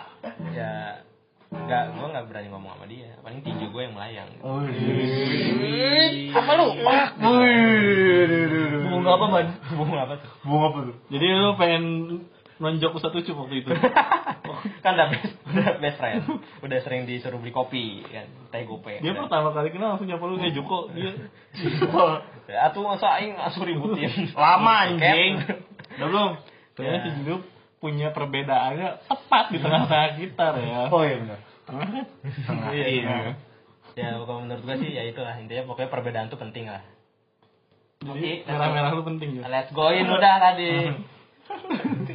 ya 0.58 1.02
enggak 1.48 1.96
gua 1.96 2.06
nggak 2.12 2.26
berani 2.28 2.48
ngomong 2.52 2.70
sama 2.76 2.86
dia. 2.86 3.08
Paling 3.24 3.40
tinju 3.40 3.66
gue 3.72 3.82
yang 3.82 3.94
melayang. 3.96 4.28
Oh, 4.44 4.60
Apa 6.36 6.50
lu? 6.60 6.66
Bunga 8.88 9.10
apa 9.14 9.26
ban? 9.32 9.46
bunga 9.72 10.00
apa 10.04 10.14
tuh? 10.20 10.30
Bunga 10.44 10.66
apa 10.68 10.78
tuh? 10.92 10.96
Jadi 11.08 11.26
lu 11.32 11.50
pengen 11.56 11.84
nonjok 12.58 12.98
Ustadz 12.98 13.18
Ucup 13.22 13.46
waktu 13.46 13.62
itu? 13.62 13.70
kan 14.84 14.96
udah 14.96 15.08
best, 15.12 15.32
udah 15.46 15.68
best 15.78 15.96
friend 16.00 16.18
udah 16.64 16.78
sering 16.82 17.06
disuruh 17.06 17.38
beli 17.38 17.52
kopi 17.52 18.02
kan 18.02 18.26
teh 18.50 18.66
gope 18.66 18.98
Dia 18.98 19.12
Udah. 19.14 19.28
pertama 19.28 19.48
kali 19.54 19.70
kenal 19.70 19.94
langsung 19.94 20.08
nyapa 20.10 20.24
lu 20.24 20.36
kayak 20.36 20.54
Juko. 20.56 20.90
Dia 20.90 21.14
ya 22.48 22.72
tuh 22.72 22.82
masa 22.82 23.20
aing 23.20 23.36
asuh 23.36 23.62
ributin 23.62 24.08
Lama 24.34 24.88
anjing. 24.88 25.44
Udah 26.00 26.06
belum? 26.08 26.30
Ternyata 26.74 27.06
si 27.14 27.20
Juko 27.22 27.46
punya 27.78 28.10
perbedaannya 28.10 29.06
tepat 29.06 29.44
di 29.54 29.58
tengah-tengah 29.62 30.10
kita 30.18 30.46
ya. 30.58 30.82
Oh 30.90 31.02
iya 31.06 31.16
benar. 31.22 31.38
Tengah. 31.68 31.86
Iya. 32.74 32.86
Iya. 32.88 33.16
ya 33.94 34.08
kalau 34.18 34.42
menurut 34.42 34.62
gue 34.62 34.76
sih 34.78 34.90
ya 34.94 35.02
itulah 35.04 35.34
intinya 35.38 35.66
pokoknya 35.66 35.90
perbedaan 35.90 36.26
tuh 36.30 36.38
penting 36.38 36.66
lah 36.66 36.82
Jadi 37.98 38.46
merah-merah 38.46 38.94
lu 38.94 39.02
penting 39.02 39.38
juga. 39.38 39.50
let's 39.50 39.74
go 39.74 39.90
in 39.90 40.06
udah 40.06 40.34
tadi 40.38 40.70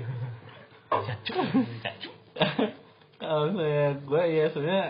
kalau 3.22 3.46
saya 3.56 3.88
gue 4.00 4.24
ya 4.28 4.46
sebenarnya 4.52 4.88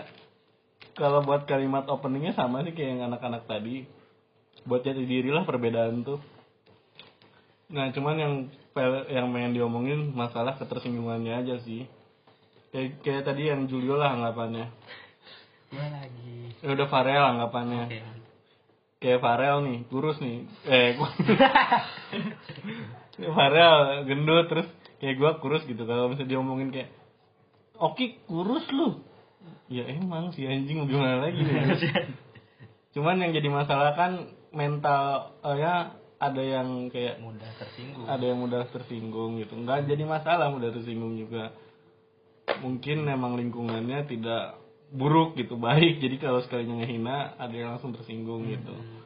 kalau 0.94 1.26
buat 1.26 1.44
kalimat 1.50 1.90
openingnya 1.90 2.38
sama 2.38 2.62
sih 2.62 2.70
kayak 2.70 2.98
yang 2.98 3.02
anak-anak 3.10 3.50
tadi. 3.50 3.86
Buat 4.64 4.86
jati 4.86 5.04
diri 5.04 5.28
lah 5.28 5.44
perbedaan 5.44 6.06
tuh. 6.06 6.22
Nah 7.74 7.90
cuman 7.90 8.16
yang 8.16 8.34
yang 9.10 9.26
pengen 9.34 9.52
diomongin 9.54 10.14
masalah 10.14 10.54
ketersinggungannya 10.56 11.44
aja 11.44 11.58
sih. 11.66 11.86
Kayak, 12.70 13.02
kayak 13.06 13.22
tadi 13.26 13.50
yang 13.50 13.66
Julio 13.66 13.98
lah 13.98 14.14
anggapannya. 14.14 14.66
Gue 15.74 15.86
lagi. 15.90 16.38
Ya 16.62 16.68
udah 16.74 16.88
Farel 16.90 17.24
anggapannya. 17.36 17.84
Oke. 17.90 18.00
Kayak 19.02 19.20
Farel 19.20 19.56
nih 19.66 19.78
kurus 19.90 20.18
nih. 20.22 20.46
Eh 20.70 20.94
Farel 23.36 24.06
gendut 24.06 24.46
terus 24.46 24.68
kayak 25.04 25.20
gua 25.20 25.36
kurus 25.36 25.68
gitu 25.68 25.84
kalau 25.84 26.08
misalnya 26.08 26.32
diomongin 26.32 26.72
kayak 26.72 26.88
Oki 27.74 28.22
kurus 28.24 28.64
lu. 28.72 29.04
Ya 29.68 29.84
emang 29.84 30.32
si 30.32 30.48
anjing 30.48 30.80
mau 30.80 30.88
gimana 30.88 31.28
lagi 31.28 31.42
nih 31.44 31.76
cuman 32.94 33.18
yang 33.18 33.34
jadi 33.34 33.48
masalah 33.50 33.98
kan 33.98 34.30
mental 34.54 35.34
eh, 35.42 35.56
ya 35.58 35.98
ada 36.22 36.38
yang 36.38 36.88
kayak 36.94 37.18
mudah 37.18 37.50
tersinggung. 37.58 38.06
ada 38.06 38.24
yang 38.24 38.38
mudah 38.38 38.62
tersinggung 38.70 39.42
gitu. 39.42 39.58
Nggak 39.58 39.90
jadi 39.90 40.04
masalah 40.06 40.48
mudah 40.48 40.70
tersinggung 40.72 41.18
juga. 41.18 41.52
Mungkin 42.62 43.04
memang 43.04 43.36
lingkungannya 43.36 44.06
tidak 44.08 44.56
buruk 44.94 45.34
gitu 45.36 45.58
baik. 45.58 46.00
Jadi 46.00 46.16
kalau 46.22 46.40
sekalinya 46.40 46.80
ngehina 46.80 47.34
ada 47.36 47.52
yang 47.52 47.76
langsung 47.76 47.92
tersinggung 47.92 48.46
gitu 48.48 49.03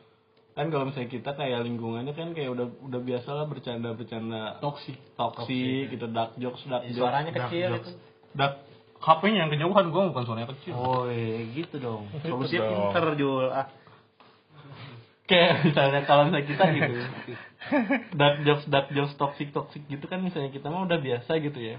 kan 0.59 0.67
kalau 0.69 0.91
misalnya 0.91 1.07
kita 1.07 1.31
kayak 1.33 1.63
lingkungannya 1.63 2.11
kan 2.13 2.35
kayak 2.35 2.51
udah 2.51 2.67
udah 2.83 3.01
biasa 3.01 3.31
lah 3.31 3.47
bercanda 3.47 3.95
bercanda 3.95 4.59
toksik 4.59 4.99
toksik 5.15 5.95
gitu 5.95 6.11
dark 6.11 6.35
jokes 6.35 6.67
dark 6.67 6.83
Ya, 6.83 6.91
jokes. 6.91 6.99
suaranya 6.99 7.31
kecil 7.31 7.79
itu. 7.79 7.91
Dark 8.35 8.67
HP-nya 8.99 9.47
yang 9.47 9.51
kejauhan 9.55 9.95
gua 9.95 10.11
bukan 10.11 10.27
suaranya 10.27 10.51
kecil. 10.59 10.75
Oh 10.75 11.07
iya, 11.07 11.47
gitu 11.55 11.79
dong. 11.79 12.11
Solusinya 12.27 12.35
Solusinya 12.35 12.63
pinter 12.67 13.05
Jul. 13.15 13.47
Ah. 13.47 13.67
kayak 15.29 15.63
misalnya 15.63 16.01
kalau 16.03 16.27
misalnya 16.27 16.47
kita 16.51 16.65
gitu. 16.75 16.93
Dark 18.19 18.37
jokes 18.43 18.65
dark 18.67 18.87
jokes 18.91 19.15
toxic 19.15 19.49
toxic 19.53 19.83
gitu 19.87 20.11
kan 20.11 20.19
misalnya 20.19 20.51
kita 20.51 20.67
mah 20.67 20.89
udah 20.89 20.99
biasa 20.99 21.39
gitu 21.39 21.61
ya 21.63 21.77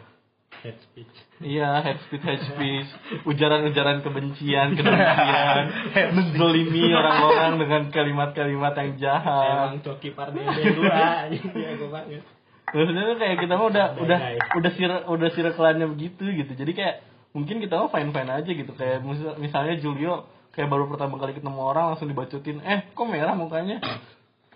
head 0.61 0.77
speech. 0.83 1.15
Iya 1.39 1.81
head 1.85 1.97
speech 2.07 2.23
head 2.25 2.41
speech. 2.43 2.89
Ujaran-ujaran 3.25 4.01
kebencian 4.01 4.75
kebencian. 4.75 5.63
Menzolimi 6.17 6.91
orang-orang 6.91 7.61
dengan 7.61 7.81
kalimat-kalimat 7.93 8.73
yang 8.75 8.91
jahat. 8.99 9.73
Emang 9.73 9.81
Coki 9.85 10.11
Pardede 10.11 10.63
dua 10.75 11.29
ya 11.31 11.71
gue 11.77 11.89
banget 11.89 12.23
maksudnya 12.69 13.03
tuh 13.09 13.17
kayak 13.17 13.37
kita 13.41 13.53
mah 13.57 13.67
udah 13.69 13.85
udah 13.97 14.19
Bye-bye. 14.19 14.57
udah 14.61 14.71
sir 14.77 14.91
udah 15.09 15.29
circle-nya 15.33 15.87
begitu 15.89 16.23
gitu. 16.29 16.51
Jadi 16.53 16.71
kayak 16.77 16.95
mungkin 17.33 17.61
kita 17.61 17.81
mah 17.81 17.89
fine 17.89 18.13
fine 18.13 18.29
aja 18.29 18.51
gitu. 18.51 18.71
Kayak 18.77 19.01
mis- 19.05 19.37
misalnya 19.41 19.75
Julio 19.81 20.29
kayak 20.53 20.69
baru 20.69 20.89
pertama 20.89 21.17
kali 21.17 21.37
ketemu 21.37 21.61
orang 21.61 21.93
langsung 21.93 22.09
dibacotin 22.09 22.61
eh 22.61 22.89
kok 22.93 23.07
merah 23.09 23.33
mukanya? 23.33 23.81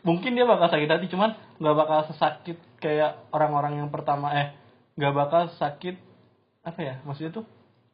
Mungkin 0.04 0.36
dia 0.36 0.44
bakal 0.44 0.68
sakit 0.68 0.90
hati 0.90 1.08
cuman 1.08 1.34
nggak 1.64 1.76
bakal 1.80 2.00
sesakit 2.12 2.60
kayak 2.84 3.24
orang-orang 3.32 3.80
yang 3.82 3.90
pertama 3.90 4.36
eh 4.36 4.52
nggak 4.94 5.14
bakal 5.14 5.44
sakit 5.58 5.96
apa 6.64 6.80
ya 6.80 6.96
maksudnya 7.04 7.32
tuh 7.34 7.46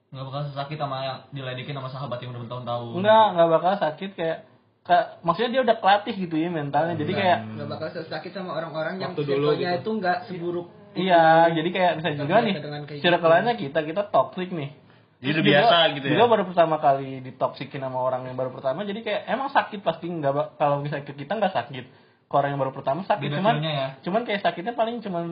nggak 0.09 0.25
bakal 0.25 0.41
sakit 0.53 0.77
sama 0.77 0.97
yang 1.05 1.17
diledekin 1.31 1.75
sama 1.77 1.89
sahabat 1.89 2.17
yang 2.19 2.33
udah 2.33 2.41
bertahun-tahun 2.45 2.93
nggak 2.99 3.25
nggak 3.35 3.49
bakal 3.49 3.73
sakit 3.77 4.09
kayak 4.17 4.37
kayak 4.83 5.05
maksudnya 5.21 5.49
dia 5.53 5.61
udah 5.63 5.75
kelatih 5.77 6.15
gitu 6.17 6.35
ya 6.35 6.49
mentalnya 6.49 6.95
jadi 6.97 7.11
kayak 7.13 7.37
nggak 7.55 7.67
bakal 7.69 7.87
sakit 7.93 8.31
sama 8.33 8.51
orang-orang 8.57 8.95
yang 8.97 9.11
circle-nya 9.13 9.71
gitu. 9.77 9.81
itu 9.85 9.89
nggak 10.01 10.17
seburuk 10.27 10.67
Iya, 10.89 11.53
jadi 11.53 11.69
kayak 11.69 11.91
misalnya 12.01 12.17
juga 12.17 12.35
nih, 12.41 12.55
circle-nya 12.97 13.53
kita 13.61 13.79
kita 13.85 14.09
toxic 14.09 14.49
nih. 14.49 14.73
Jadi 15.21 15.21
Terus 15.21 15.37
udah 15.37 15.45
biasa 15.45 15.69
juga- 15.69 15.93
gitu 15.93 16.05
ya. 16.07 16.11
Juga 16.17 16.25
baru 16.25 16.43
pertama 16.49 16.75
kali 16.81 17.09
ditoksikin 17.21 17.81
sama 17.83 17.99
orang 18.01 18.21
yang 18.25 18.33
baru 18.33 18.49
pertama, 18.49 18.81
jadi 18.81 18.99
kayak 19.05 19.21
emang 19.29 19.53
sakit 19.53 19.85
pasti 19.85 20.09
nggak 20.09 20.57
kalau 20.57 20.81
misalnya 20.81 21.05
ke 21.05 21.13
kita 21.13 21.37
nggak 21.37 21.53
sakit. 21.53 21.85
Ke 22.29 22.37
orang 22.37 22.53
yang 22.53 22.61
baru 22.61 22.77
pertama 22.77 23.01
sakit, 23.09 23.25
Beda 23.25 23.41
cuman 23.41 23.55
ya. 23.57 23.97
cuman 24.05 24.21
kayak 24.21 24.45
sakitnya 24.45 24.77
paling 24.77 25.01
cuman 25.01 25.25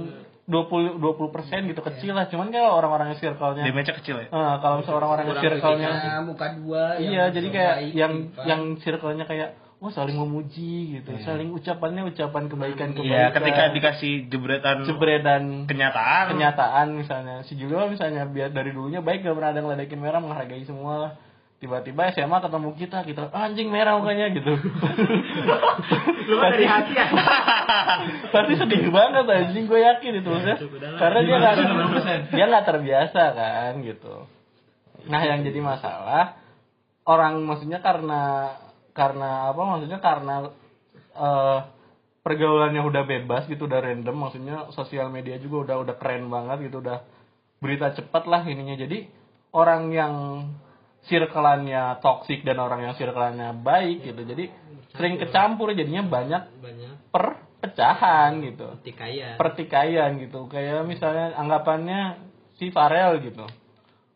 20 0.50 0.98
20 0.98 1.30
persen 1.30 1.70
gitu 1.70 1.86
kecil 1.86 2.18
lah. 2.18 2.26
Cuman 2.26 2.50
kalau 2.50 2.74
orang-orang 2.74 3.14
yang 3.14 3.20
circle-nya, 3.22 3.70
Damage 3.70 3.94
kecil 4.02 4.26
ya. 4.26 4.28
eh, 4.34 4.56
kalau 4.66 4.82
misalnya 4.82 4.98
orang-orang 5.06 5.24
yang 5.30 5.38
circle-nya, 5.46 5.90
ketika 5.94 6.22
muka 6.26 6.48
dua 6.58 6.84
iya, 6.98 7.30
yang 7.30 7.36
jadi 7.38 7.48
kayak 7.54 7.76
baik, 7.78 7.94
yang 7.94 8.14
yang 8.50 8.62
circle-nya 8.82 9.30
kayak 9.30 9.50
wah 9.78 9.94
saling 9.94 10.18
memuji 10.18 10.98
gitu, 10.98 11.14
saling 11.22 11.54
ucapannya 11.54 12.10
ucapan 12.10 12.50
kebaikan 12.50 12.90
kebaikan. 12.98 13.14
Iya, 13.14 13.26
ketika 13.30 13.64
dikasih 13.78 14.14
jebretan 14.34 14.78
jebredan 14.90 15.44
kenyataan. 15.70 16.34
kenyataan 16.34 16.88
misalnya 16.98 17.46
si 17.46 17.54
Julio 17.62 17.86
misalnya 17.86 18.26
biar 18.26 18.50
dari 18.50 18.74
dulunya 18.74 19.06
baik 19.06 19.22
gak 19.22 19.38
pernah 19.38 19.54
ada 19.54 19.62
ngeledekin 19.62 20.02
merah 20.02 20.18
menghargai 20.18 20.66
semua 20.66 20.94
lah 20.98 21.12
tiba-tiba 21.58 22.14
SMA 22.14 22.38
ketemu 22.38 22.70
kita 22.78 23.02
kita 23.02 23.34
"Ah, 23.34 23.50
anjing 23.50 23.74
merah 23.74 23.98
mukanya 23.98 24.30
gitu. 24.30 24.54
Lu 26.30 26.36
dari 26.38 26.66
hati 26.70 26.94
ya. 26.94 27.08
Pasti 28.34 28.54
sedih 28.62 28.94
banget 28.94 29.26
anjing 29.26 29.66
gue 29.66 29.80
yakin 29.82 30.22
itu 30.22 30.30
maksudnya. 30.30 30.58
karena 31.02 31.20
dia 31.26 31.36
nggak 31.42 31.56
dia 32.38 32.46
nggak 32.46 32.66
terbiasa 32.70 33.22
kan 33.34 33.74
gitu. 33.82 34.30
Nah 35.10 35.22
yang 35.26 35.42
jadi 35.42 35.58
masalah 35.58 36.38
orang 37.10 37.42
maksudnya 37.42 37.82
karena 37.82 38.54
karena 38.94 39.50
apa 39.50 39.62
maksudnya 39.62 39.98
karena 39.98 40.36
eh 41.18 41.60
pergaulannya 42.22 42.84
udah 42.84 43.04
bebas 43.08 43.48
gitu 43.48 43.66
udah 43.72 43.80
random 43.80 44.14
maksudnya 44.14 44.68
sosial 44.76 45.08
media 45.08 45.40
juga 45.40 45.64
udah 45.64 45.76
udah 45.90 45.96
keren 45.96 46.28
banget 46.28 46.70
gitu 46.70 46.84
udah 46.84 47.02
berita 47.58 47.98
cepat 47.98 48.30
lah 48.30 48.46
ininya. 48.46 48.78
Jadi 48.78 49.10
orang 49.58 49.90
yang 49.90 50.14
circle-annya 51.08 52.04
toksik 52.04 52.44
dan 52.44 52.60
orang 52.60 52.84
yang 52.84 52.94
circle-annya 52.96 53.56
baik 53.58 54.04
gitu. 54.04 54.22
Jadi 54.24 54.52
sering 54.94 55.20
kecampur 55.20 55.72
jadinya 55.74 56.04
banyak 56.06 56.44
banyak. 56.60 56.94
perpecahan 57.12 58.32
gitu. 58.44 58.68
Pertikaian. 59.40 60.12
Gitu. 60.20 60.40
Kayak 60.52 60.86
misalnya 60.86 61.36
anggapannya 61.40 62.02
si 62.60 62.70
Farel 62.70 63.20
gitu. 63.24 63.46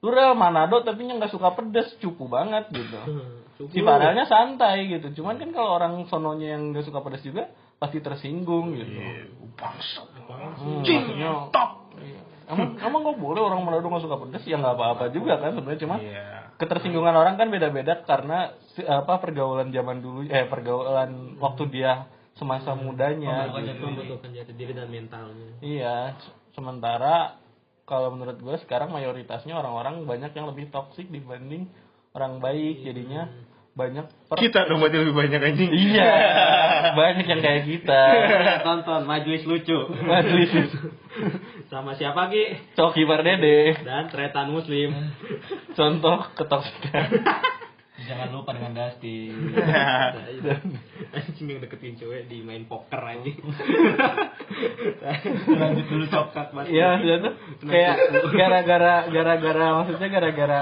Lu 0.02 0.10
rel 0.10 0.34
Manado 0.34 0.82
tapi 0.82 1.06
nya 1.06 1.14
nggak 1.18 1.34
suka 1.34 1.54
pedes 1.54 1.98
cupu 2.02 2.26
banget 2.28 2.70
gitu. 2.74 3.00
Si 3.62 3.78
Farelnya 3.86 4.26
santai 4.26 4.90
gitu. 4.90 5.22
Cuman 5.22 5.38
kan 5.38 5.54
kalau 5.54 5.78
orang 5.78 6.10
sononya 6.10 6.58
yang 6.58 6.74
nggak 6.74 6.82
suka 6.82 6.98
pedes 7.06 7.22
juga 7.22 7.54
pasti 7.78 8.02
tersinggung 8.02 8.74
gitu. 8.74 8.90
Hmm, 8.90 10.82
maksudnya, 10.82 11.30
iya. 12.02 12.22
emang 12.50 12.82
emang 12.82 13.00
nggak 13.06 13.20
boleh 13.22 13.42
orang 13.46 13.62
Manado 13.62 13.86
nggak 13.86 14.02
suka 14.02 14.18
pedes? 14.18 14.50
Ya 14.50 14.58
nggak 14.58 14.74
apa-apa 14.74 15.14
juga 15.14 15.38
kan 15.38 15.54
sebenarnya 15.54 15.82
cuman 15.86 16.00
Iya. 16.02 16.51
Ketersinggungan 16.62 17.12
orang 17.12 17.36
kan 17.36 17.48
beda-beda 17.48 18.00
karena 18.02 18.54
si- 18.70 18.84
apa 18.84 19.18
pergaulan 19.18 19.70
zaman 19.70 20.00
dulu 20.00 20.24
eh 20.24 20.46
pergaulan 20.46 21.10
waktu 21.36 21.66
dia 21.68 22.06
semasa 22.34 22.72
mudanya 22.74 23.50
Membutuhkan 23.50 23.66
gitu. 23.68 23.84
membutuhkan 23.84 24.30
jati 24.32 24.54
diri 24.54 24.72
dan 24.72 24.88
mentalnya 24.88 25.50
Iya, 25.60 25.96
se- 26.16 26.32
sementara 26.54 27.42
kalau 27.84 28.08
menurut 28.10 28.38
gue 28.38 28.56
sekarang 28.60 28.88
mayoritasnya 28.88 29.52
orang-orang 29.52 30.06
banyak 30.06 30.32
yang 30.32 30.48
lebih 30.48 30.70
toksik 30.70 31.08
dibanding 31.08 31.68
orang 32.12 32.38
baik, 32.38 32.80
jadinya 32.82 33.28
banyak 33.72 34.04
per 34.28 34.36
Kita 34.38 34.64
dong 34.66 34.80
berarti 34.80 34.98
lebih 34.98 35.12
banyak 35.14 35.40
anjing. 35.42 35.72
Iya, 35.72 36.12
banyak 37.00 37.26
yang 37.26 37.40
kayak 37.40 37.64
kita. 37.66 38.04
tonton 38.62 39.04
majuis 39.04 39.44
lucu 39.44 39.80
Majelis 39.98 40.52
sama 41.72 41.96
siapa 41.96 42.28
ki? 42.28 42.76
Coki 42.76 43.08
Pardede, 43.08 43.80
dan 43.88 44.12
tretan 44.12 44.52
muslim. 44.52 44.92
Contoh 45.80 46.28
ketoksikan. 46.36 47.08
Jangan 48.12 48.34
lupa 48.34 48.52
dengan 48.52 48.76
Dusty. 48.76 49.32
anjing 51.16 51.48
yang 51.48 51.62
deketin 51.64 51.96
cewek 51.96 52.28
di 52.28 52.44
main 52.44 52.68
poker 52.68 53.00
anjing. 53.00 53.40
Lanjut 55.48 55.86
dulu 55.88 56.06
coklat 56.12 56.52
mas. 56.52 56.68
Iya, 56.68 57.00
tuh. 57.24 57.34
Kayak 57.64 57.96
gara-gara 58.36 59.08
gara-gara 59.08 59.68
maksudnya 59.80 60.10
gara-gara 60.12 60.62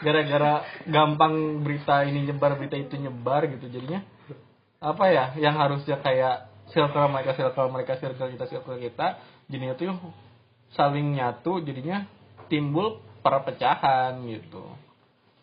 gara-gara 0.00 0.52
gampang 0.88 1.62
berita 1.62 2.02
ini 2.08 2.24
nyebar 2.32 2.56
berita 2.58 2.74
itu 2.74 2.98
nyebar 2.98 3.46
gitu. 3.46 3.68
Jadinya 3.68 4.02
apa 4.80 5.04
ya 5.12 5.24
yang 5.38 5.54
harusnya 5.54 6.00
kayak 6.00 6.50
circle 6.72 7.12
mereka 7.12 7.36
circle 7.36 7.68
mereka 7.68 8.00
circle 8.00 8.32
kita 8.32 8.46
circle 8.48 8.80
kita 8.80 9.20
jadinya 9.52 9.76
tuh 9.76 9.92
saling 10.76 11.16
nyatu 11.16 11.64
jadinya 11.64 12.04
timbul 12.52 13.00
perpecahan 13.24 14.20
gitu. 14.28 14.64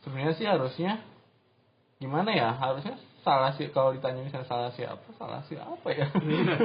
Sebenarnya 0.05 0.33
sih 0.37 0.45
harusnya 0.45 1.01
gimana 1.97 2.33
ya? 2.33 2.53
Harusnya 2.53 2.97
salah 3.25 3.57
sih 3.57 3.73
kalau 3.73 3.97
ditanya 3.97 4.21
misalnya 4.21 4.45
salah 4.45 4.69
siapa 4.77 5.05
salah 5.17 5.41
siapa 5.49 5.87
ya? 5.89 6.13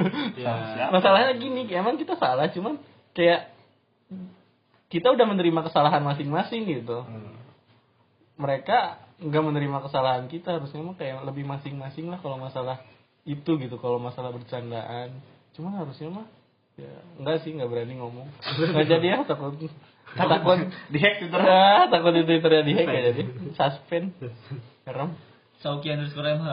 Masalahnya 0.93 1.33
gini 1.41 1.65
emang 1.73 1.97
kita 1.97 2.17
salah 2.21 2.53
cuman 2.53 2.77
kayak 3.17 3.49
kita 4.91 5.07
udah 5.09 5.25
menerima 5.25 5.61
kesalahan 5.71 6.03
masing-masing 6.05 6.69
gitu. 6.69 7.01
Mereka 8.37 9.09
nggak 9.21 9.43
menerima 9.45 9.77
kesalahan 9.89 10.25
kita 10.29 10.61
harusnya 10.61 10.81
mah 10.85 10.97
kayak 10.97 11.25
lebih 11.25 11.45
masing-masing 11.45 12.09
lah 12.09 12.21
kalau 12.21 12.37
masalah 12.41 12.81
itu 13.25 13.57
gitu 13.57 13.77
kalau 13.81 13.97
masalah 13.97 14.29
bercandaan. 14.29 15.21
Cuman 15.57 15.81
harusnya 15.81 16.09
mah 16.13 16.27
ya 16.79 16.93
enggak 17.19 17.43
sih 17.43 17.51
nggak 17.55 17.69
berani 17.69 17.93
ngomong. 17.99 18.27
Nggak 18.71 18.87
jadi 18.87 19.05
ya 19.05 19.17
takut. 19.27 19.55
Takut 20.11 20.59
Dihack 20.91 21.23
Twitter. 21.23 21.39
ah, 21.39 21.87
takut 21.87 22.11
di 22.11 22.27
twitternya 22.27 22.67
dihack 22.67 22.87
ya 22.91 23.01
jadi. 23.15 23.21
Suspend 23.55 24.11
serem. 24.83 25.15
Sauki 25.63 25.87
underscore 25.87 26.35
MH. 26.35 26.49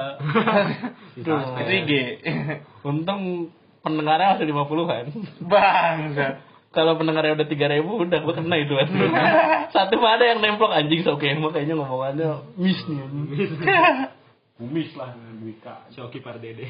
Itu 1.18 1.32
IG. 1.66 1.92
untung 2.86 3.50
pendengarnya 3.82 4.38
masih 4.38 4.46
50-an 4.52 5.04
Bangsat. 5.42 6.34
kalau 6.70 7.00
pendengarnya 7.00 7.34
udah 7.34 7.48
tiga 7.48 7.66
ribu 7.72 7.98
udah 7.98 8.20
gue 8.20 8.34
kena 8.36 8.56
itu. 8.62 8.78
Satu 9.74 9.96
mah 9.98 10.20
ada 10.20 10.24
yang 10.28 10.38
nemplok 10.44 10.70
anjing 10.70 11.02
so 11.02 11.18
kemo 11.18 11.50
kayaknya 11.50 11.74
ngomongannya 11.80 12.46
miss 12.60 12.78
nih 12.86 13.02
Kumis 14.58 14.90
lah 14.98 15.14
Dwika. 15.38 15.86
Shoki 15.94 16.18
Pardede. 16.22 16.66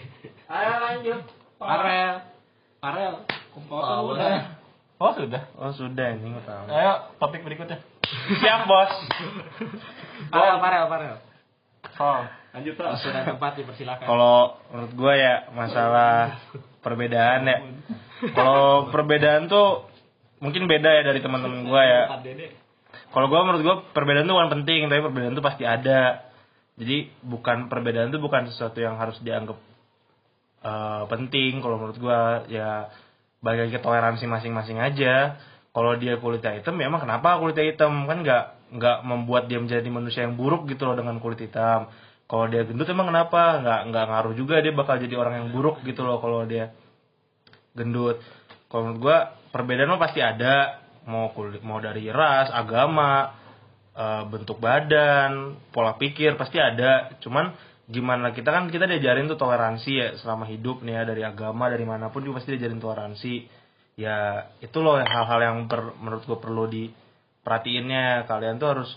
Ayo 0.48 0.74
lanjut. 0.78 1.24
Parel 1.56 2.37
Parel 2.78 3.14
Oh, 3.58 4.14
oh 5.02 5.12
sudah 5.14 5.42
Oh 5.58 5.70
sudah 5.74 6.04
anjing 6.14 6.30
gua 6.30 6.44
tahu. 6.46 6.64
ayo 6.70 6.92
topik 7.18 7.42
berikutnya 7.42 7.82
Siap 8.38 8.70
bos. 8.70 8.92
Parel 10.30 10.56
Parel 10.62 10.84
Parel 10.86 11.16
Oh. 11.98 12.22
lanjut 12.48 12.74
bro 12.78 12.94
sudah 12.96 13.22
tempat 13.26 13.58
dipersilakan 13.58 14.06
Kalau 14.06 14.62
menurut 14.70 14.92
gua 14.94 15.12
ya 15.14 15.34
masalah 15.50 16.38
perbedaan 16.80 17.44
ya. 17.44 17.58
Kalau 18.30 18.88
perbedaan 18.88 19.50
tuh 19.50 19.90
mungkin 20.38 20.70
beda 20.70 20.90
ya 20.90 21.02
dari 21.02 21.18
teman-teman 21.18 21.66
gua 21.66 21.82
ya. 21.82 22.02
Kalau 23.10 23.26
gua 23.26 23.42
menurut 23.42 23.62
gua 23.62 23.76
perbedaan 23.90 24.26
tuh 24.26 24.34
bukan 24.38 24.52
penting, 24.60 24.86
tapi 24.86 25.02
perbedaan 25.02 25.34
tuh 25.34 25.42
pasti 25.44 25.66
ada. 25.66 26.30
Jadi 26.78 27.10
bukan 27.26 27.66
perbedaan 27.66 28.14
tuh 28.14 28.22
bukan 28.22 28.46
sesuatu 28.46 28.78
yang 28.78 28.94
harus 28.96 29.18
dianggap 29.18 29.58
eh, 30.62 31.02
penting. 31.10 31.60
Kalau 31.62 31.76
menurut 31.78 31.98
gua 32.00 32.44
ya 32.50 32.90
lagi 33.42 33.70
ke 33.70 33.80
toleransi 33.82 34.24
masing-masing 34.26 34.78
aja. 34.82 35.38
Kalau 35.70 35.94
dia 35.94 36.18
kulitnya 36.18 36.58
hitam, 36.58 36.74
ya 36.80 36.90
emang 36.90 37.04
kenapa 37.06 37.38
kulitnya 37.38 37.70
hitam? 37.70 38.08
Kan 38.10 38.26
nggak 38.26 38.44
nggak 38.68 38.98
membuat 39.06 39.48
dia 39.48 39.62
menjadi 39.62 39.88
manusia 39.88 40.26
yang 40.28 40.36
buruk 40.36 40.68
gitu 40.68 40.84
loh 40.84 40.96
dengan 40.98 41.16
kulit 41.22 41.40
hitam. 41.40 41.88
Kalau 42.28 42.44
dia 42.50 42.66
gendut 42.68 42.88
emang 42.92 43.08
kenapa? 43.08 43.62
Nggak 43.64 43.80
nggak 43.88 44.04
ngaruh 44.12 44.34
juga 44.36 44.60
dia 44.60 44.72
bakal 44.76 45.00
jadi 45.00 45.14
orang 45.16 45.34
yang 45.44 45.48
buruk 45.54 45.80
gitu 45.86 46.04
loh 46.04 46.20
kalau 46.20 46.44
dia 46.44 46.76
gendut. 47.72 48.20
Kalau 48.68 48.90
menurut 48.90 49.00
gua 49.00 49.16
perbedaan 49.48 49.88
mah 49.88 50.00
pasti 50.00 50.20
ada. 50.20 50.84
Mau 51.08 51.32
kulit, 51.32 51.64
mau 51.64 51.80
dari 51.80 52.12
ras, 52.12 52.52
agama, 52.52 53.32
eh, 53.96 54.22
bentuk 54.28 54.60
badan, 54.60 55.56
pola 55.72 55.96
pikir 55.96 56.36
pasti 56.36 56.60
ada. 56.60 57.16
Cuman 57.24 57.48
gimana 57.88 58.36
kita 58.36 58.52
kan 58.52 58.68
kita 58.68 58.84
diajarin 58.84 59.32
tuh 59.32 59.40
toleransi 59.40 59.90
ya 59.96 60.08
selama 60.20 60.44
hidup 60.44 60.84
nih 60.84 61.00
ya 61.00 61.02
dari 61.08 61.22
agama 61.24 61.72
dari 61.72 61.88
mana 61.88 62.12
pun 62.12 62.20
juga 62.20 62.40
pasti 62.40 62.54
diajarin 62.56 62.80
toleransi. 62.80 63.34
Ya 63.98 64.46
itu 64.62 64.78
loh 64.78 65.00
hal-hal 65.00 65.40
yang 65.42 65.58
per- 65.66 65.96
menurut 65.98 66.22
gue 66.22 66.38
perlu 66.38 66.64
diperhatiinnya. 66.70 68.28
Kalian 68.30 68.60
tuh 68.62 68.68
harus 68.70 68.90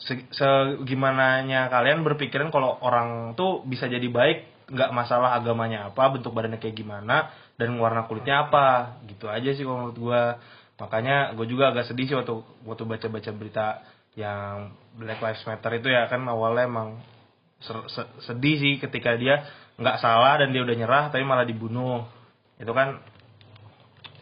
se- 0.00 0.28
segimananya 0.32 1.68
kalian 1.68 2.00
berpikiran 2.00 2.48
kalau 2.48 2.80
orang 2.80 3.36
tuh 3.36 3.60
bisa 3.68 3.86
jadi 3.86 4.04
baik 4.08 4.68
nggak 4.70 4.90
masalah 4.94 5.36
agamanya 5.36 5.90
apa 5.90 6.14
bentuk 6.14 6.32
badannya 6.32 6.62
kayak 6.62 6.78
gimana 6.78 7.28
dan 7.58 7.74
warna 7.76 8.06
kulitnya 8.06 8.48
apa 8.48 8.96
gitu 9.10 9.26
aja 9.28 9.50
sih 9.52 9.66
kalau 9.66 9.90
menurut 9.90 9.98
gua 9.98 10.22
makanya 10.80 11.36
gue 11.36 11.44
juga 11.44 11.74
agak 11.74 11.92
sedih 11.92 12.08
sih 12.08 12.16
waktu 12.16 12.40
waktu 12.64 12.84
baca 12.88 13.06
baca 13.12 13.30
berita 13.36 13.66
yang 14.16 14.72
Black 14.96 15.20
Lives 15.20 15.44
Matter 15.44 15.76
itu 15.76 15.92
ya 15.92 16.08
kan 16.08 16.24
awalnya 16.24 16.64
emang 16.64 16.96
sedih 18.24 18.56
sih 18.56 18.74
ketika 18.80 19.14
dia 19.20 19.44
nggak 19.80 19.96
salah 20.00 20.40
dan 20.40 20.52
dia 20.52 20.60
udah 20.64 20.76
nyerah 20.76 21.04
tapi 21.08 21.24
malah 21.24 21.44
dibunuh. 21.44 22.04
Itu 22.60 22.72
kan 22.76 23.00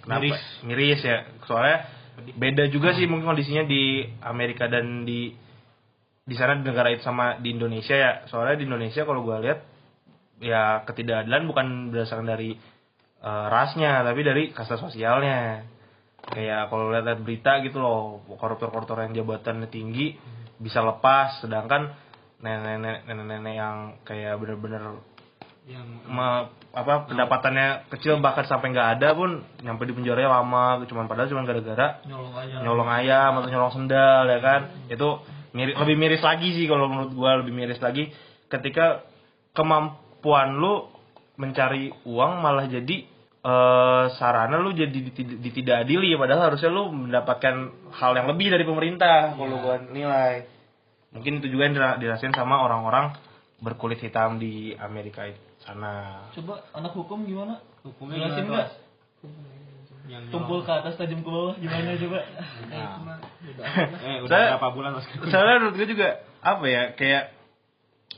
kenapa? 0.07 0.23
Miris. 0.23 0.43
miris 0.67 1.01
ya. 1.03 1.27
Soalnya 1.47 1.87
beda 2.35 2.67
juga 2.71 2.95
sih 2.95 3.07
mungkin 3.07 3.35
kondisinya 3.35 3.67
di 3.67 4.07
Amerika 4.23 4.67
dan 4.67 5.07
di 5.07 5.35
di 6.29 6.35
sana 6.37 6.61
di 6.61 6.67
negara 6.67 6.93
itu 6.95 7.03
sama 7.03 7.39
di 7.43 7.55
Indonesia 7.55 7.95
ya. 7.95 8.13
Soalnya 8.31 8.59
di 8.59 8.65
Indonesia 8.67 9.03
kalau 9.03 9.27
gue 9.27 9.37
lihat 9.43 9.61
ya 10.39 10.87
ketidakadilan 10.87 11.43
bukan 11.51 11.67
berdasarkan 11.91 12.27
dari 12.27 12.55
eh, 13.23 13.47
rasnya 13.51 14.03
tapi 14.07 14.21
dari 14.23 14.43
kasta 14.55 14.79
sosialnya. 14.79 15.67
Kayak 16.29 16.69
kalau 16.69 16.93
lihat 16.93 17.25
berita 17.25 17.63
gitu 17.65 17.81
loh 17.81 18.21
koruptor-koruptor 18.37 19.01
yang 19.07 19.15
jabatannya 19.15 19.71
tinggi 19.71 20.15
bisa 20.59 20.83
lepas. 20.83 21.43
Sedangkan 21.43 21.95
nenek-nenek 22.39 22.97
nenek-nenek 23.05 23.55
yang 23.55 23.77
kayak 24.07 24.39
bener-bener 24.39 25.03
yang 25.69 25.85
me- 26.07 26.49
apa 26.73 27.11
pendapatannya 27.11 27.91
kecil 27.91 28.23
bahkan 28.23 28.47
sampai 28.47 28.71
nggak 28.71 28.89
ada 28.99 29.13
pun 29.13 29.43
nyampe 29.61 29.85
di 29.85 29.93
penjara 29.93 30.25
lama 30.25 30.81
cuman 30.87 31.05
padahal 31.05 31.29
cuma 31.29 31.43
gara-gara 31.45 31.99
Nyolong 32.07 32.35
aja. 32.35 32.57
nyolong 32.63 32.89
ayam 32.89 33.33
atau 33.37 33.49
nyolong 33.49 33.73
sendal 33.75 34.25
ya 34.25 34.39
kan? 34.39 34.61
Itu 34.87 35.21
miri- 35.53 35.75
lebih 35.75 35.97
miris 35.97 36.23
lagi 36.23 36.55
sih 36.55 36.65
kalau 36.65 36.87
menurut 36.87 37.13
gua 37.13 37.41
lebih 37.41 37.53
miris 37.53 37.81
lagi 37.81 38.09
ketika 38.49 39.03
kemampuan 39.53 40.57
lu 40.57 40.89
mencari 41.37 41.93
uang 42.07 42.33
malah 42.39 42.65
jadi 42.65 42.97
eh, 43.39 44.05
sarana 44.17 44.57
lu 44.57 44.73
jadi 44.73 44.89
ditid- 44.95 45.41
ditidakadili 45.41 46.15
padahal 46.15 46.53
harusnya 46.53 46.71
lu 46.71 46.89
mendapatkan 46.91 47.55
hal 47.93 48.13
yang 48.15 48.27
lebih 48.27 48.49
dari 48.49 48.65
pemerintah 48.65 49.35
kalau 49.35 49.57
gua 49.59 49.77
nilai 49.85 50.47
mungkin 51.11 51.39
itu 51.39 51.49
juga 51.49 51.63
yang 51.65 51.75
dira- 51.75 51.99
dirasain 51.99 52.33
sama 52.33 52.61
orang-orang 52.61 53.17
berkulit 53.59 53.99
hitam 53.99 54.37
di 54.37 54.73
Amerika 54.75 55.25
itu 55.25 55.41
sana 55.59 56.27
Coba 56.31 56.63
anak 56.73 56.93
hukum 56.93 57.25
gimana? 57.25 57.59
hukumnya 57.83 58.23
Jelasin 58.23 58.45
nggak? 58.47 58.69
Yang 60.09 60.23
Tumpul 60.33 60.63
ke 60.63 60.73
atas 60.73 60.97
tajam 60.97 61.21
ke 61.21 61.29
bawah 61.29 61.53
gimana 61.55 61.93
coba? 61.95 62.19
Nah. 62.71 63.19
eh 64.01 64.17
udah 64.25 64.31
Saya- 64.31 64.49
berapa 64.55 64.69
bulan 64.71 64.91
mas 64.95 65.05
soalnya 65.23 65.55
menurut 65.59 65.75
gue 65.77 65.89
juga 65.89 66.09
apa 66.41 66.65
ya 66.65 66.83
kayak 66.95 67.25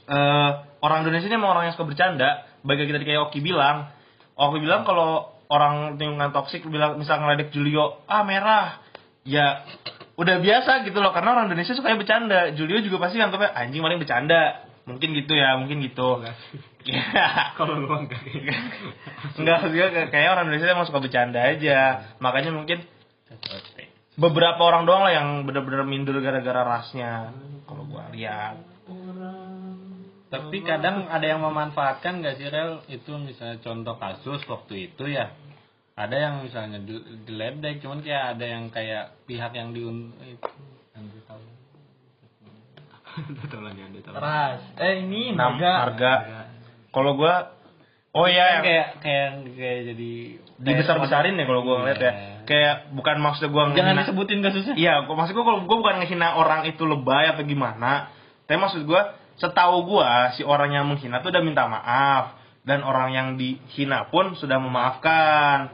eh 0.06 0.50
orang 0.80 0.98
Indonesia 1.02 1.26
ini 1.26 1.36
emang 1.36 1.50
orang 1.50 1.64
yang 1.66 1.74
suka 1.74 1.86
bercanda 1.86 2.28
bagi 2.60 2.84
kita 2.84 3.00
kayak 3.00 3.20
Oki 3.26 3.40
bilang 3.40 3.88
Oki 4.34 4.58
bilang 4.58 4.82
kalau 4.82 5.34
orang 5.48 5.96
lingkungan 5.96 6.30
toksik 6.30 6.62
bilang 6.64 6.94
misal 6.94 7.18
ngeledek 7.18 7.50
Julio 7.50 8.04
ah 8.04 8.22
merah 8.22 8.78
ya 9.22 9.64
udah 10.20 10.36
biasa 10.36 10.84
gitu 10.84 11.00
loh 11.00 11.16
karena 11.16 11.32
orang 11.32 11.48
Indonesia 11.48 11.72
sukanya 11.72 11.96
bercanda 11.96 12.52
Julio 12.52 12.84
juga 12.84 13.08
pasti 13.08 13.16
nganggapnya 13.16 13.56
anjing 13.56 13.80
paling 13.80 13.96
bercanda 13.96 14.68
mungkin 14.84 15.16
gitu 15.16 15.32
ya 15.32 15.56
mungkin 15.56 15.80
gitu 15.80 16.20
Iya. 16.80 17.04
kalau 17.60 17.76
lu 17.76 17.88
enggak 17.92 18.20
Enggak 19.36 19.58
juga 19.68 20.08
kayak 20.08 20.28
orang 20.32 20.48
Indonesia 20.48 20.72
emang 20.72 20.88
suka 20.88 21.00
bercanda 21.02 21.40
aja. 21.44 22.08
Makanya 22.24 22.56
mungkin 22.56 22.80
beberapa 24.16 24.60
orang 24.64 24.88
doang 24.88 25.04
lah 25.04 25.12
yang 25.12 25.28
benar-benar 25.44 25.84
minder 25.84 26.16
gara-gara 26.24 26.64
rasnya. 26.64 27.36
Kalau 27.68 27.84
gua 27.84 28.08
lihat. 28.12 28.56
Tapi 30.30 30.62
kadang 30.62 31.10
ada 31.10 31.26
yang 31.26 31.42
memanfaatkan 31.42 32.22
nggak 32.22 32.38
sih 32.38 32.48
Rel? 32.48 32.86
Itu 32.86 33.18
misalnya 33.18 33.58
contoh 33.60 33.98
kasus 33.98 34.40
waktu 34.46 34.88
itu 34.90 35.10
ya. 35.10 35.34
Ada 36.00 36.16
yang 36.16 36.34
misalnya 36.40 36.80
di- 36.80 37.04
diledek, 37.28 37.84
cuman 37.84 38.00
kayak 38.00 38.24
ada 38.36 38.46
yang 38.48 38.72
kayak 38.72 39.20
pihak 39.28 39.52
yang 39.52 39.76
diun 39.76 40.16
itu 40.24 40.48
yang 40.96 41.04
ditahu. 41.12 41.44
Ras. 44.16 44.60
Eh 44.78 45.04
ini 45.04 45.34
Naga. 45.34 45.90
harga. 45.90 46.12
Kalau 46.90 47.20
gua 47.20 47.52
Oh 48.10 48.26
iya, 48.26 48.58
yang 48.58 48.64
kayak 48.66 48.86
kayak 49.06 49.28
kayak 49.54 49.78
jadi 49.94 50.12
dibesar 50.58 50.98
besarin 50.98 51.38
ya 51.38 51.46
kalau 51.46 51.62
gua 51.62 51.84
ngeliat 51.84 52.00
ya. 52.02 52.12
Kayak 52.42 52.74
bukan 52.90 53.16
maksud 53.22 53.46
gua 53.54 53.70
Jangan 53.70 53.94
ngehina- 53.94 54.02
disebutin 54.02 54.40
kasusnya. 54.42 54.74
Iya, 54.74 54.94
gua 55.06 55.14
maksud 55.14 55.36
gua 55.36 55.44
kalau 55.46 55.62
gua 55.62 55.76
bukan 55.78 56.02
ngehina 56.02 56.34
orang 56.34 56.66
itu 56.66 56.82
lebay 56.82 57.30
atau 57.30 57.46
gimana. 57.46 58.10
Tapi 58.50 58.58
maksud 58.58 58.82
gua 58.82 59.14
setahu 59.38 59.86
gua 59.86 60.34
si 60.34 60.42
orang 60.42 60.74
yang 60.74 60.90
menghina 60.90 61.22
tuh 61.22 61.30
udah 61.30 61.42
minta 61.44 61.70
maaf 61.70 62.34
dan 62.66 62.82
orang 62.82 63.14
yang 63.14 63.28
dihina 63.38 64.10
pun 64.10 64.34
sudah 64.34 64.58
memaafkan. 64.58 65.70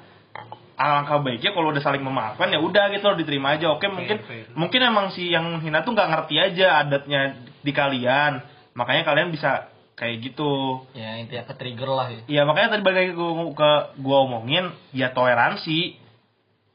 Alangkah 0.77 1.25
baiknya 1.25 1.57
kalau 1.57 1.73
udah 1.73 1.81
saling 1.81 2.05
memaafkan 2.05 2.53
ya 2.53 2.61
udah 2.61 2.93
gitu 2.93 3.09
loh 3.09 3.17
diterima 3.17 3.57
aja. 3.57 3.73
Oke, 3.73 3.89
mungkin 3.89 4.21
mungkin 4.53 4.81
emang 4.85 5.17
si 5.17 5.33
yang 5.33 5.49
menghina 5.57 5.81
tuh 5.81 5.97
nggak 5.97 6.11
ngerti 6.12 6.35
aja 6.37 6.85
adatnya 6.85 7.41
di 7.65 7.73
kalian. 7.73 8.45
Makanya 8.77 9.09
kalian 9.09 9.33
bisa 9.33 9.73
kayak 9.97 10.21
gitu. 10.21 10.85
Ya 10.93 11.17
intinya 11.17 11.49
ke 11.49 11.55
trigger 11.57 11.89
lah 11.89 12.12
ya. 12.12 12.21
Iya 12.29 12.43
makanya 12.45 12.77
tadi 12.77 12.83
balik 12.85 12.99
lagi 13.01 13.12
ke, 13.17 13.27
ke 13.57 13.71
gua 14.05 14.17
omongin 14.29 14.69
ya 14.93 15.17
toleransi 15.17 15.97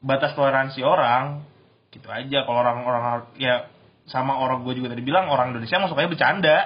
batas 0.02 0.34
toleransi 0.34 0.82
orang 0.82 1.46
gitu 1.94 2.10
aja 2.10 2.42
kalau 2.42 2.58
orang-orang 2.66 3.30
ya 3.38 3.70
sama 4.10 4.34
orang 4.34 4.66
gue 4.66 4.74
juga 4.82 4.92
tadi 4.92 5.04
bilang 5.06 5.30
orang 5.30 5.54
Indonesia 5.54 5.78
masuk 5.78 5.94
aja 5.94 6.10
bercanda 6.10 6.56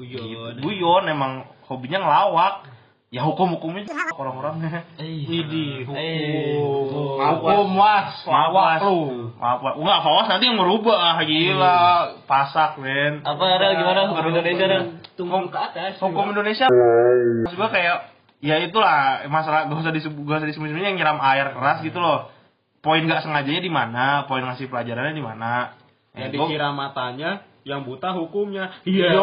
Guyon. 0.00 0.56
gitu. 0.56 0.64
guyon 0.64 1.04
emang 1.04 1.44
hobinya 1.68 2.00
ngelawak 2.00 2.71
ya 3.12 3.28
hukum-hukumnya 3.28 3.84
orang-orangnya. 4.16 4.88
Eh, 4.96 5.28
Widih, 5.28 5.84
Eh, 5.84 6.56
hukum. 6.56 7.20
Hukum, 7.20 7.76
was, 7.76 8.24
maaf 8.24 8.50
was 8.50 8.80
maaf 9.36 9.60
was 9.60 9.74
enggak 9.76 10.00
was 10.00 10.26
nanti 10.32 10.44
yang 10.48 10.56
merubah. 10.56 11.20
Gila. 11.20 11.80
Pasak 12.24 12.80
men. 12.80 13.20
Apa 13.20 13.44
Rel 13.60 13.76
gimana? 13.76 14.08
Hukum 14.08 14.32
Indonesia 14.32 14.64
Rel? 14.64 14.82
Tumbuh 15.12 15.44
ke 15.52 15.58
atas. 15.60 16.00
hukum 16.00 16.32
Indonesia. 16.32 16.72
Maksud 16.72 17.56
gua 17.60 17.68
kayak 17.68 17.96
ya 18.40 18.56
itulah 18.58 19.28
masalah 19.28 19.68
gak 19.68 19.78
usah 19.78 19.92
disebut 19.92 20.24
gak 20.24 20.42
usah 20.42 20.48
disebut 20.48 20.72
yang 20.72 20.96
nyiram 20.96 21.20
air 21.20 21.52
keras 21.52 21.84
gitu 21.84 22.00
loh. 22.00 22.32
Poin 22.80 23.04
gak 23.04 23.22
sengajanya 23.22 23.60
di 23.60 23.70
mana? 23.70 24.24
Poin 24.24 24.40
ngasih 24.42 24.72
pelajarannya 24.72 25.14
di 25.14 25.22
mana? 25.22 25.76
Gua- 26.16 26.48
dikira 26.48 26.72
matanya, 26.72 27.44
yang 27.62 27.86
buta 27.86 28.10
hukumnya. 28.14 28.74
Iya. 28.82 29.14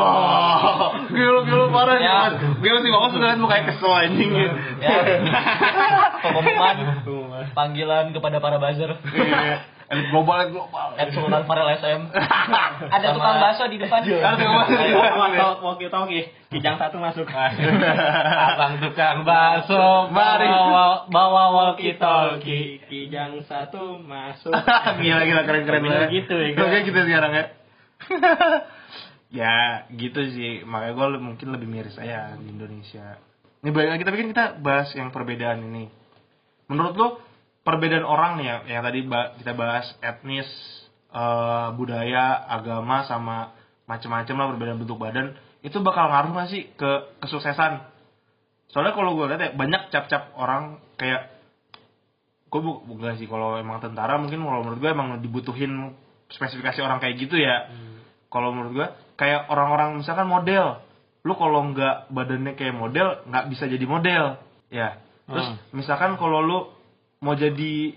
Gila 1.11 1.39
gila 1.43 1.65
parah 1.75 1.97
ya. 1.99 2.17
Gila 2.39 2.77
sih 2.79 2.89
kok 2.89 3.11
sudah 3.11 3.27
lihat 3.35 3.39
mukanya 3.39 3.63
kesel 3.75 3.91
anjing 3.91 4.29
gitu. 4.31 4.57
Ya. 4.79 4.95
Pengumuman 6.23 6.75
panggilan 7.51 8.15
kepada 8.15 8.39
para 8.39 8.55
buzzer. 8.55 8.95
Iya. 9.11 9.79
Elit 9.89 10.13
global 10.13 10.45
elit 10.45 10.53
global. 10.53 10.93
Ed 11.01 11.09
Sultan 11.17 11.43
Farel 11.49 11.73
SM. 11.81 12.01
Ada 12.93 13.07
tukang 13.09 13.41
bakso 13.41 13.65
di 13.73 13.81
depan. 13.81 14.05
Ada 14.05 14.37
tukang 14.37 15.17
bakso. 15.17 15.49
Walkie 15.65 15.89
talkie, 15.89 16.29
kijang 16.53 16.77
satu 16.77 17.01
masuk. 17.01 17.25
Abang 17.25 18.77
tukang 18.85 19.25
bakso, 19.25 20.13
mari. 20.13 20.45
Bawa, 20.45 21.09
bawa 21.09 21.43
walkie 21.57 21.97
talkie, 21.97 22.85
kijang 22.85 23.41
satu 23.49 23.97
masuk. 23.97 24.53
gila 25.01 25.25
gila 25.25 25.41
keren 25.49 25.65
keren 25.65 25.81
gitu 26.13 26.37
ya, 26.37 26.53
kan? 26.53 26.85
gitu 26.85 26.99
sekarang 27.09 27.33
ya. 27.33 27.58
ya 29.39 29.85
gitu 29.93 30.19
sih 30.33 30.65
makanya 30.65 30.93
gue 30.97 31.07
mungkin 31.21 31.47
lebih 31.53 31.67
miris 31.69 31.97
aja 32.01 32.35
di 32.35 32.49
Indonesia. 32.49 33.21
Ini 33.59 33.69
balik 33.75 33.89
lagi 33.97 34.03
tapi 34.07 34.17
kan 34.23 34.27
kita 34.31 34.45
bahas 34.63 34.89
yang 34.95 35.13
perbedaan 35.13 35.59
ini. 35.69 35.91
Menurut 36.71 36.93
lo 36.95 37.07
perbedaan 37.61 38.07
orang 38.07 38.39
nih 38.39 38.45
ya, 38.45 38.57
yang 38.77 38.83
tadi 38.85 38.99
kita 39.41 39.53
bahas 39.53 39.85
etnis, 39.99 40.47
eh, 41.11 41.67
budaya, 41.75 42.39
agama 42.49 43.05
sama 43.05 43.53
macam-macam 43.89 44.35
lah 44.37 44.47
perbedaan 44.53 44.79
bentuk 44.79 45.01
badan 45.01 45.33
itu 45.59 45.75
bakal 45.83 46.07
ngaruh 46.07 46.31
nggak 46.31 46.49
sih 46.49 46.63
ke 46.79 47.19
kesuksesan? 47.19 47.83
Soalnya 48.71 48.93
kalau 48.95 49.17
gue 49.17 49.25
lihat 49.27 49.41
ya 49.41 49.51
banyak 49.57 49.91
cap-cap 49.91 50.31
orang 50.39 50.79
kayak 50.95 51.35
gue 52.49 52.61
bu 52.63 52.81
bukan 52.85 53.17
sih 53.19 53.27
kalau 53.29 53.59
emang 53.59 53.81
tentara 53.83 54.17
mungkin 54.17 54.41
kalau 54.41 54.61
menurut 54.65 54.79
gue 54.81 54.89
emang 54.89 55.09
dibutuhin 55.21 55.93
spesifikasi 56.33 56.79
orang 56.81 56.97
kayak 57.01 57.17
gitu 57.21 57.37
ya 57.37 57.69
kalau 58.29 58.53
menurut 58.53 58.71
gue 58.73 58.87
kayak 59.17 59.49
orang-orang 59.49 59.99
misalkan 59.99 60.29
model 60.29 60.79
lu 61.27 61.33
kalau 61.35 61.67
nggak 61.75 62.07
badannya 62.13 62.55
kayak 62.55 62.75
model 62.77 63.19
nggak 63.27 63.45
bisa 63.51 63.67
jadi 63.67 63.85
model. 63.85 64.39
Ya. 64.71 65.03
Terus 65.27 65.47
misalkan 65.75 66.15
kalau 66.15 66.39
lu 66.41 66.59
mau 67.19 67.35
jadi 67.35 67.93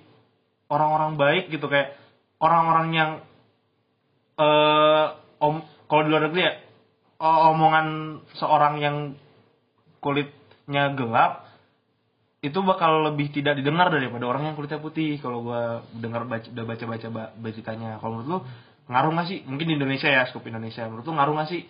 orang-orang 0.68 1.14
baik 1.14 1.44
gitu 1.54 1.70
kayak 1.70 1.94
orang-orang 2.42 2.88
yang 2.92 3.10
eh 4.36 5.06
om 5.38 5.62
kalau 5.86 6.02
di 6.02 6.10
luar 6.10 6.24
negeri 6.28 6.42
ya 6.42 6.54
omongan 7.22 8.18
seorang 8.34 8.74
yang 8.82 8.96
kulitnya 10.02 10.90
gelap 10.98 11.46
itu 12.42 12.58
bakal 12.66 13.06
lebih 13.06 13.30
tidak 13.30 13.54
didengar 13.54 13.86
daripada 13.86 14.26
orang 14.26 14.50
yang 14.50 14.54
kulitnya 14.58 14.82
putih 14.82 15.22
kalau 15.22 15.46
gua 15.46 15.86
dengar 15.94 16.26
baca 16.26 16.50
udah 16.50 16.64
baca 16.66 16.84
baca 16.90 17.08
beritanya. 17.38 18.02
Kalau 18.02 18.18
menurut 18.18 18.26
lu 18.26 18.38
ngaruh 18.90 19.10
nggak 19.14 19.28
sih 19.30 19.38
mungkin 19.46 19.66
di 19.70 19.74
Indonesia 19.78 20.08
ya 20.10 20.26
skup 20.30 20.46
Indonesia 20.46 20.86
menurut 20.90 21.06
lu 21.06 21.14
ngaruh 21.14 21.34
nggak 21.38 21.50
sih 21.50 21.62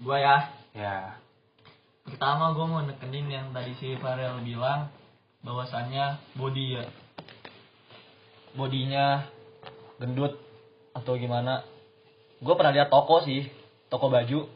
Gua 0.00 0.16
ya. 0.16 0.36
ya 0.72 1.20
Pertama 2.08 2.56
gue 2.56 2.64
mau 2.64 2.80
nekenin 2.80 3.28
yang 3.28 3.46
tadi 3.52 3.76
si 3.76 3.92
Farel 4.00 4.40
bilang 4.40 4.88
bahwasannya 5.44 6.16
body 6.40 6.80
ya. 6.80 6.84
Bodinya 8.56 9.28
gendut 10.00 10.40
atau 10.96 11.20
gimana. 11.20 11.62
Gue 12.40 12.56
pernah 12.56 12.72
lihat 12.72 12.88
toko 12.88 13.20
sih, 13.28 13.44
toko 13.92 14.08
baju 14.08 14.48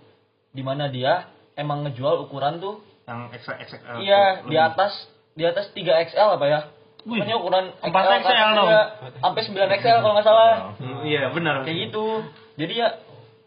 di 0.56 0.62
mana 0.64 0.88
dia 0.88 1.28
emang 1.54 1.84
ngejual 1.84 2.24
ukuran 2.24 2.58
tuh 2.58 2.80
yang 3.04 3.28
ekstra 3.34 3.60
ekstra 3.60 4.00
iya 4.00 4.40
di 4.48 4.56
atas 4.56 4.96
di 5.36 5.44
atas 5.44 5.68
3 5.76 6.08
XL 6.10 6.40
apa 6.40 6.46
ya? 6.48 6.60
Pokoknya 7.04 7.36
ukuran 7.36 7.64
4 7.76 7.92
XL 8.18 8.50
dong. 8.54 8.66
iya, 8.66 8.82
sampai 9.18 9.40
9 9.44 9.76
XL 9.76 9.98
kalau 10.00 10.14
nggak 10.14 10.24
salah. 10.24 10.50
iya 11.04 11.28
benar 11.28 11.60
Kayak 11.62 11.78
gitu. 11.84 12.24
Jadi 12.54 12.72
ya 12.74 12.88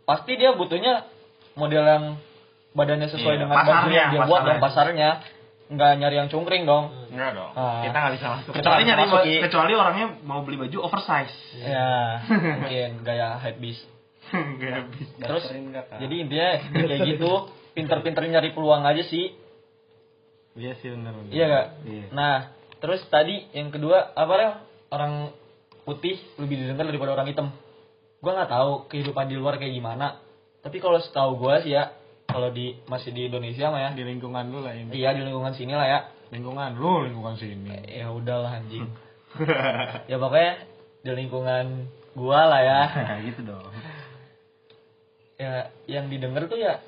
pasti 0.04 0.32
dia 0.34 0.54
butuhnya 0.54 1.10
model 1.54 1.84
yang 1.84 2.04
badannya 2.72 3.10
sesuai 3.10 3.34
Iya, 3.34 3.42
dengan 3.42 3.56
baju 3.56 3.66
pasarnya, 3.68 3.98
yang 3.98 4.12
dia 4.12 4.20
buat 4.20 4.30
pasarnya. 4.30 4.48
dan 4.48 4.58
pasarnya. 4.62 5.10
Nggak 5.68 5.92
nyari 5.98 6.16
yang 6.16 6.30
cungkring 6.30 6.64
dong. 6.64 6.86
enggak 7.10 7.34
dong 7.34 7.52
Ah. 7.52 7.82
kita 7.82 7.98
nggak 7.98 8.14
bisa 8.16 8.26
masuk 8.32 8.52
kecuali 8.54 8.82
nyari 8.84 9.02
Masuk, 9.04 9.24
kecuali 9.42 9.72
orangnya 9.74 10.08
mau 10.22 10.40
beli 10.42 10.56
baju 10.58 10.78
oversize 10.82 11.34
Ya, 11.58 12.22
mungkin 12.62 12.90
gaya 13.02 13.36
nggak 13.36 13.58
bisa 13.58 13.84
Terus 15.18 15.44
jadi 15.98 16.16
intinya 16.16 16.50
kayak 16.70 17.00
gitu, 17.10 17.32
pinter-pinter 17.74 18.24
nyari 18.24 18.52
peluang 18.52 18.84
aja 18.84 19.02
sih. 19.02 19.32
Iya 20.54 20.74
sih 20.76 20.90
benar. 20.90 21.14
Iya 21.28 21.46
gak? 21.48 21.66
Iya. 21.84 22.06
Nah, 22.12 22.36
terus 22.80 23.02
tadi 23.10 23.48
yang 23.54 23.70
kedua 23.70 24.14
apa 24.14 24.34
ya? 24.38 24.52
Orang 24.88 25.36
putih 25.84 26.16
lebih 26.40 26.64
didengar 26.64 26.88
daripada 26.88 27.16
orang 27.18 27.28
hitam. 27.30 27.48
Gua 28.24 28.32
nggak 28.38 28.52
tahu 28.52 28.72
kehidupan 28.92 29.28
di 29.28 29.36
luar 29.36 29.60
kayak 29.60 29.74
gimana. 29.76 30.20
Tapi 30.64 30.78
kalau 30.80 31.00
setahu 31.00 31.38
gua 31.38 31.60
sih 31.62 31.76
ya, 31.76 31.96
kalau 32.28 32.52
di 32.52 32.76
masih 32.88 33.12
di 33.12 33.28
Indonesia 33.28 33.72
mah 33.72 33.82
ya, 33.84 33.90
Di 33.96 34.04
lingkungan 34.04 34.48
lu 34.52 34.64
lah 34.64 34.74
ini. 34.74 34.92
iya 34.96 35.14
di 35.14 35.22
lingkungan 35.24 35.54
sini 35.54 35.74
lah 35.76 35.88
ya. 35.88 36.00
Lingkungan 36.32 36.76
lu, 36.76 37.08
lingkungan 37.08 37.36
sini. 37.40 37.72
Ya 37.88 38.12
udahlah 38.12 38.64
anjing. 38.64 38.88
ya 40.12 40.16
pokoknya 40.20 40.54
di 41.04 41.12
lingkungan 41.14 41.88
gua 42.16 42.48
lah 42.48 42.62
ya. 42.64 42.80
gitu 43.28 43.44
dong 43.44 43.68
ya 45.38 45.70
yang 45.86 46.10
didengar 46.10 46.50
tuh 46.50 46.58
ya 46.58 46.82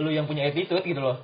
lu 0.00 0.08
yang 0.08 0.24
punya 0.24 0.48
attitude 0.48 0.80
gitu 0.82 1.00
loh 1.00 1.20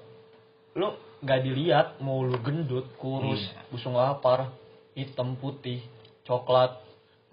lu 0.77 0.93
nggak 1.25 1.41
dilihat 1.43 1.87
mau 2.05 2.21
lu 2.21 2.37
gendut 2.45 2.87
kurus 3.01 3.41
busung 3.73 3.97
lapar 3.97 4.53
hitam 4.93 5.37
putih 5.41 5.81
coklat 6.29 6.77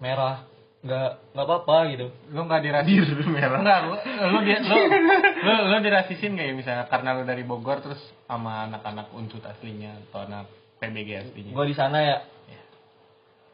merah 0.00 0.46
nggak 0.84 1.10
nggak 1.32 1.46
apa-apa 1.48 1.76
gitu. 1.96 2.06
Lu 2.28 2.44
nggak 2.44 2.60
dirasisin 2.60 3.24
merah. 3.32 3.64
Enggak, 3.64 3.78
lu 3.88 3.96
lu, 3.96 4.38
di, 4.44 4.52
lu, 4.52 4.76
lu, 5.48 5.54
lu 5.72 5.76
dirasisin 5.80 6.36
kayak 6.36 6.52
misalnya 6.52 6.84
karena 6.92 7.16
lu 7.16 7.24
dari 7.24 7.40
Bogor 7.40 7.80
terus 7.80 8.00
sama 8.28 8.68
anak-anak 8.68 9.08
unsut 9.16 9.40
aslinya 9.40 9.96
atau 10.08 10.28
anak 10.28 10.44
PBG 10.84 11.08
aslinya. 11.24 11.52
gua 11.56 11.64
di 11.64 11.72
sana 11.72 11.98
ya. 12.04 12.16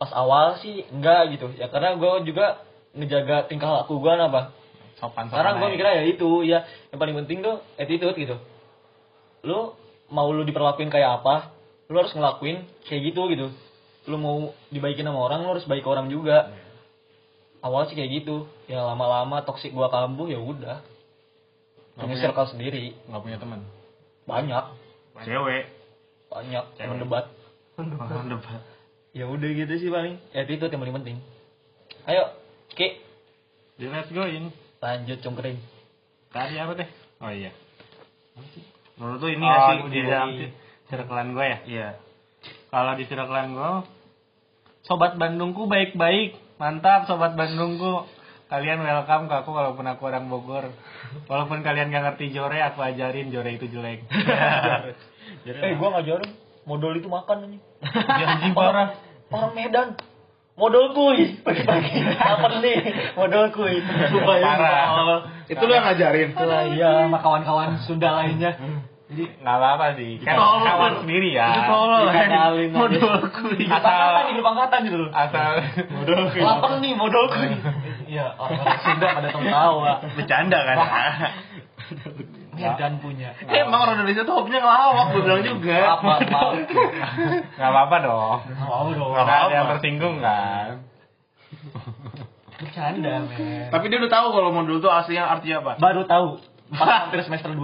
Pas 0.03 0.11
awal 0.11 0.59
sih 0.59 0.83
enggak 0.91 1.39
gitu. 1.39 1.55
Ya 1.55 1.71
karena 1.71 1.95
gua 1.95 2.19
juga 2.27 2.67
ngejaga 2.99 3.47
tingkah 3.47 3.71
laku 3.79 4.03
gua 4.03 4.19
apa 4.19 4.51
sopan 4.99 5.31
sopan. 5.31 5.31
sekarang 5.31 5.55
gua 5.63 5.69
mikirnya 5.71 6.03
ya 6.03 6.05
itu 6.11 6.31
ya. 6.43 6.67
Yang 6.91 6.99
paling 6.99 7.17
penting 7.23 7.39
tuh 7.47 7.63
attitude 7.79 8.17
gitu. 8.19 8.37
Lu 9.47 9.79
mau 10.11 10.29
lu 10.31 10.43
diperlakuin 10.45 10.91
kayak 10.91 11.23
apa 11.23 11.55
lu 11.91 11.99
harus 11.99 12.15
ngelakuin 12.15 12.67
kayak 12.87 13.11
gitu 13.11 13.23
gitu. 13.33 13.47
Lu 14.07 14.17
mau 14.19 14.55
dibaikin 14.71 15.07
sama 15.07 15.19
orang 15.19 15.43
lu 15.43 15.55
harus 15.55 15.67
baik 15.67 15.83
ke 15.83 15.91
orang 15.91 16.07
juga. 16.11 16.55
Awal 17.63 17.91
sih 17.91 17.97
kayak 17.99 18.23
gitu. 18.23 18.47
Ya 18.71 18.83
lama-lama 18.87 19.43
toksik 19.43 19.75
gua 19.75 19.91
kambuh 19.91 20.31
ya 20.31 20.39
udah. 20.39 20.83
Punya 21.99 22.17
circle 22.17 22.49
sendiri. 22.49 22.97
nggak 23.11 23.23
punya 23.23 23.37
teman? 23.37 23.61
Banyak. 24.25 24.65
Cewek. 25.27 25.69
Banyak. 26.31 26.65
Teman 26.79 26.99
debat 27.03 27.27
debat 28.29 28.61
ya 29.17 29.25
udah 29.27 29.51
gitu 29.51 29.75
sih 29.81 29.91
paling. 29.91 30.21
Attitude 30.37 30.71
yang 30.71 30.81
paling 30.81 30.97
penting. 31.03 31.17
Ayo 32.07 32.35
ki. 32.79 33.03
Let's 33.81 34.13
go 34.13 34.29
in 34.29 34.53
lanjut 34.79 35.25
cungkring. 35.25 35.59
Tadi 36.31 36.55
apa 36.61 36.79
deh 36.79 36.91
oh 37.21 37.33
iya 37.33 37.53
menurut 39.01 39.19
tuh 39.19 39.31
ini 39.31 39.43
Oh, 39.43 39.57
sih? 39.67 39.79
di 39.89 40.01
dalam 40.05 40.29
circlean 40.87 41.29
gue 41.33 41.47
ya? 41.47 41.59
Iya. 41.65 41.89
Kalau 42.69 42.93
di 42.95 43.05
circlean 43.05 43.49
gue 43.51 43.73
sobat 44.83 45.17
Bandungku 45.17 45.65
baik-baik. 45.65 46.37
Mantap 46.57 47.05
sobat 47.05 47.33
Bandungku. 47.33 48.05
Kalian 48.47 48.83
welcome 48.83 49.25
ke 49.25 49.35
aku 49.37 49.51
walaupun 49.51 49.87
aku 49.87 50.03
orang 50.05 50.27
Bogor. 50.27 50.75
Walaupun 51.25 51.63
kalian 51.63 51.89
gak 51.89 52.03
ngerti 52.05 52.31
jore 52.31 52.59
aku 52.61 52.83
ajarin 52.83 53.31
jore 53.31 53.51
itu 53.53 53.67
jelek. 53.67 54.05
Eh 55.47 55.73
gua 55.75 55.97
ngajarin. 55.97 56.31
Modal 56.61 56.93
itu 56.93 57.09
makan 57.09 57.49
nih 57.49 57.61
Ya, 57.81 58.25
anjing 58.29 58.53
parah. 58.53 58.93
orang 59.31 59.53
Medan. 59.55 59.89
Modal 60.53 60.93
kuis 60.93 61.41
pagi-pagi. 61.41 62.05
Apa 62.19 62.61
nih? 62.61 62.79
Modal 63.17 63.49
kuis 63.49 63.81
supaya 64.11 64.45
Parah. 64.45 65.19
itu 65.47 65.63
lu 65.63 65.73
yang 65.73 65.87
ngajarin? 65.87 66.29
Itulah 66.31 66.63
iya 66.69 66.91
sama 67.07 67.19
kawan-kawan 67.19 67.81
Sunda 67.87 68.13
lainnya 68.13 68.59
jadi 69.11 69.25
nggak 69.43 69.57
apa-apa 69.59 69.87
sih. 69.99 70.23
Kan 70.23 70.39
Tolol. 70.39 70.63
kawan 70.63 70.93
sendiri 71.03 71.29
ya. 71.35 71.47
Itu 71.51 71.63
tolol, 71.67 72.03
Dikenalin 72.07 72.71
aja. 72.71 72.79
modal 72.79 73.13
di 73.19 73.29
kuis 73.29 73.67
angkatan 73.67 73.91
asal 73.91 74.23
di 74.23 74.33
grup 74.39 74.47
angkatan 74.47 74.79
gitu? 74.87 74.97
loh 75.03 75.11
asal 75.11 75.51
modal 75.91 76.21
kuis 76.31 76.43
lapar 76.47 76.73
nih 76.79 76.93
modal 76.95 77.25
kuis 77.27 77.51
iya 78.07 78.27
orang 78.39 78.79
Sunda 78.81 79.07
pada 79.11 79.29
tawa 79.35 79.93
bercanda 80.15 80.59
kan? 80.63 80.77
Medan 82.51 82.93
punya. 83.01 83.35
Emang 83.49 83.83
orang 83.83 83.99
Indonesia 83.99 84.23
tuh 84.23 84.35
hobinya 84.37 84.61
ngelawak 84.61 85.07
gue 85.11 85.23
bilang 85.23 85.43
juga. 85.43 85.79
Maaf 85.99 86.21
nggak 87.57 87.67
apa-apa. 87.67 87.97
Dong. 88.01 88.39
Mau 88.61 88.89
dong. 88.93 89.11
Nggak 89.11 89.27
ada 89.27 89.51
yang 89.51 89.67
tersinggung 89.75 90.17
kan? 90.21 90.85
Bercanda 92.61 93.25
men. 93.25 93.73
Tapi 93.73 93.85
dia 93.89 93.99
udah 93.99 94.13
tahu 94.13 94.27
kalau 94.31 94.51
modul 94.53 94.79
tuh 94.79 94.93
aslinya 94.93 95.25
artinya 95.27 95.57
apa? 95.65 95.73
Baru 95.81 96.05
tahu. 96.05 96.37
Pas 96.71 96.87
hampir 97.09 97.25
semester 97.25 97.51
2 97.51 97.59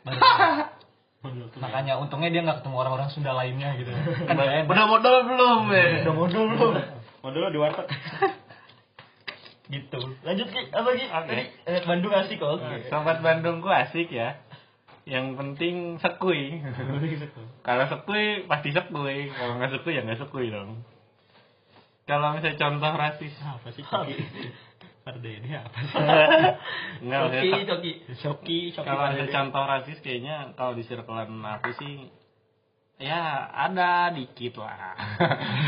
baru 0.00 0.16
tahu. 0.16 0.34
makanya 1.60 2.00
untungnya 2.00 2.32
dia 2.32 2.40
nggak 2.40 2.64
ketemu 2.64 2.76
orang-orang 2.80 3.12
Sunda 3.12 3.36
lainnya 3.36 3.76
gitu 3.76 3.92
kan 3.92 4.34
nggak 4.40 4.48
enak. 4.64 4.72
udah 4.72 4.86
modal 4.88 5.16
belum 5.28 5.60
ya? 5.68 5.84
Udah 6.08 6.14
modul 6.16 6.44
lu 6.48 6.68
modul 7.20 7.44
di 7.52 7.58
warteg. 7.60 7.86
Gitu. 9.70 10.00
Lanjut 10.26 10.50
ki. 10.50 10.62
Apa 10.74 10.88
ki 10.98 11.06
Tadi, 11.06 11.44
eh, 11.46 11.80
Bandung 11.86 12.10
asik 12.10 12.42
kok 12.42 12.58
sobat 12.90 13.22
Bandungku 13.22 13.70
asik 13.70 14.10
ya. 14.10 14.42
Yang 15.06 15.38
penting 15.38 15.74
sekui. 16.02 16.58
Kalau 17.66 17.86
sekui 17.86 18.50
pasti 18.50 18.74
sekui. 18.74 19.30
Kalau 19.30 19.62
nggak 19.62 19.70
sekui 19.78 19.94
ya 19.94 20.02
nggak 20.02 20.18
sekui 20.18 20.50
dong. 20.50 20.82
Kalau 22.10 22.34
misalnya 22.34 22.58
contoh 22.58 22.92
rasis. 22.98 23.34
Apa 23.38 23.70
sih 23.70 23.86
Pardede 25.00 25.48
apa 25.56 25.78
sih? 25.80 25.96
Nggak 27.08 27.20
coki 27.24 27.48
coki 27.48 27.92
coki 28.20 28.58
coki 28.76 28.84
kalau 28.84 29.04
ada 29.08 29.24
contoh 29.32 29.62
rasis 29.64 29.98
kayaknya 30.04 30.52
kalau 30.54 30.76
di 30.76 30.84
circlean 30.84 31.40
aku 31.40 31.72
sih 31.80 32.12
ya 33.00 33.48
ada 33.48 34.12
dikit 34.12 34.60
lah. 34.60 34.92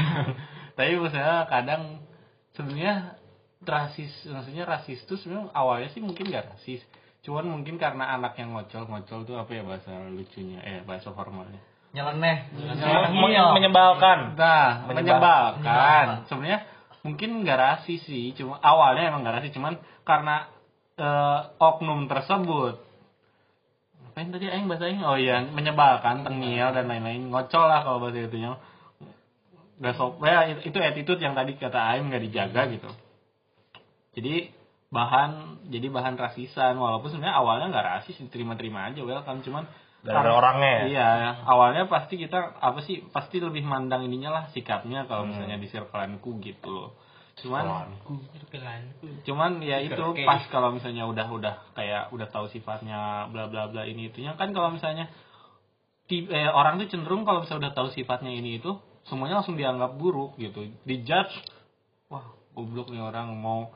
Tapi 0.77 1.01
maksudnya 1.01 1.49
kadang 1.49 2.05
sebenarnya 2.53 3.16
rasis 3.64 4.12
maksudnya 4.29 4.68
rasis 4.68 5.01
tuh 5.09 5.16
sebenarnya 5.16 5.49
awalnya 5.57 5.88
sih 5.97 6.05
mungkin 6.05 6.29
gak 6.29 6.53
rasis. 6.53 6.85
Cuman 7.25 7.49
mungkin 7.49 7.81
karena 7.81 8.12
anak 8.18 8.37
yang 8.37 8.53
ngocol 8.53 8.85
ngocol 8.85 9.25
tuh 9.25 9.37
apa 9.40 9.49
ya 9.55 9.62
bahasa 9.64 9.97
lucunya 10.12 10.61
eh 10.61 10.81
bahasa 10.85 11.09
formalnya. 11.14 11.61
Nyeleneh. 11.92 12.37
Men- 12.53 13.53
menyebalkan. 13.57 14.37
Nah 14.37 14.85
Menyebalkan. 14.88 15.61
menyebalkan. 15.64 16.07
Sebenarnya 16.29 16.61
mungkin 17.03 17.43
nggak 17.43 17.59
rasis 17.59 18.03
sih 18.07 18.31
cuma 18.38 18.62
awalnya 18.62 19.11
emang 19.11 19.27
nggak 19.27 19.43
rasis 19.43 19.55
cuman 19.59 19.79
karena 20.07 20.47
eh, 20.99 21.41
oknum 21.59 22.07
tersebut. 22.07 22.79
Apa 24.12 24.17
yang 24.21 24.31
tadi 24.35 24.47
aing 24.51 24.67
bahasa 24.69 24.85
aing? 24.87 25.03
Oh 25.03 25.17
iya 25.17 25.41
menyebalkan 25.47 26.23
tengil 26.27 26.69
dan 26.77 26.85
lain-lain. 26.85 27.33
Ngocol 27.33 27.65
lah 27.65 27.81
kalau 27.83 27.99
bahasa 28.03 28.29
itunya. 28.29 28.61
Nggak 29.81 29.95
sok 29.99 30.23
ya 30.23 30.53
itu 30.62 30.79
attitude 30.79 31.21
yang 31.23 31.35
tadi 31.35 31.57
kata 31.57 31.81
aing 31.97 32.12
nggak 32.12 32.23
dijaga 32.29 32.62
gitu. 32.71 32.91
Jadi 34.12 34.53
bahan 34.93 35.65
jadi 35.73 35.88
bahan 35.88 36.21
rasisan. 36.21 36.77
Walaupun 36.77 37.09
sebenarnya 37.09 37.41
awalnya 37.41 37.67
nggak 37.73 37.87
rasis 37.88 38.21
diterima-terima 38.21 38.93
aja 38.93 39.01
welcome. 39.01 39.41
Cuman 39.41 39.65
Dari 40.03 40.19
karena- 40.19 40.35
orangnya 40.35 40.71
ya? 40.71 40.83
iya 40.91 41.09
awalnya 41.47 41.87
pasti 41.87 42.19
kita 42.19 42.59
apa 42.59 42.83
sih 42.83 43.07
pasti 43.15 43.38
lebih 43.38 43.62
mandang 43.62 44.03
ininya 44.03 44.35
lah 44.35 44.45
sikapnya 44.51 45.07
kalau 45.07 45.31
misalnya 45.31 45.62
di 45.62 45.71
circleanku 45.71 46.43
gitu 46.43 46.69
loh 46.69 46.91
cuman 47.38 47.87
cuman 49.25 49.51
ya 49.62 49.79
itu 49.81 50.03
Oke. 50.03 50.27
pas 50.27 50.43
kalau 50.51 50.75
misalnya 50.75 51.07
udah 51.07 51.27
udah 51.31 51.55
kayak 51.73 52.11
udah 52.11 52.29
tahu 52.29 52.51
sifatnya 52.51 53.31
bla 53.31 53.47
bla 53.47 53.71
bla 53.71 53.87
ini 53.87 54.11
itunya 54.11 54.35
kan 54.35 54.51
kalau 54.51 54.69
misalnya 54.69 55.07
ti- 56.05 56.29
eh, 56.29 56.51
orang 56.51 56.77
tuh 56.77 56.91
cenderung 56.91 57.23
kalau 57.23 57.47
misalnya 57.47 57.71
udah 57.71 57.75
tahu 57.75 57.88
sifatnya 57.95 58.29
ini 58.29 58.59
itu 58.59 58.75
semuanya 59.07 59.41
langsung 59.41 59.55
dianggap 59.57 59.97
buruk 59.97 60.35
gitu 60.37 60.67
dijudge 60.85 61.33
wah 62.11 62.27
goblok 62.53 62.91
nih 62.91 63.01
orang 63.01 63.33
mau 63.33 63.71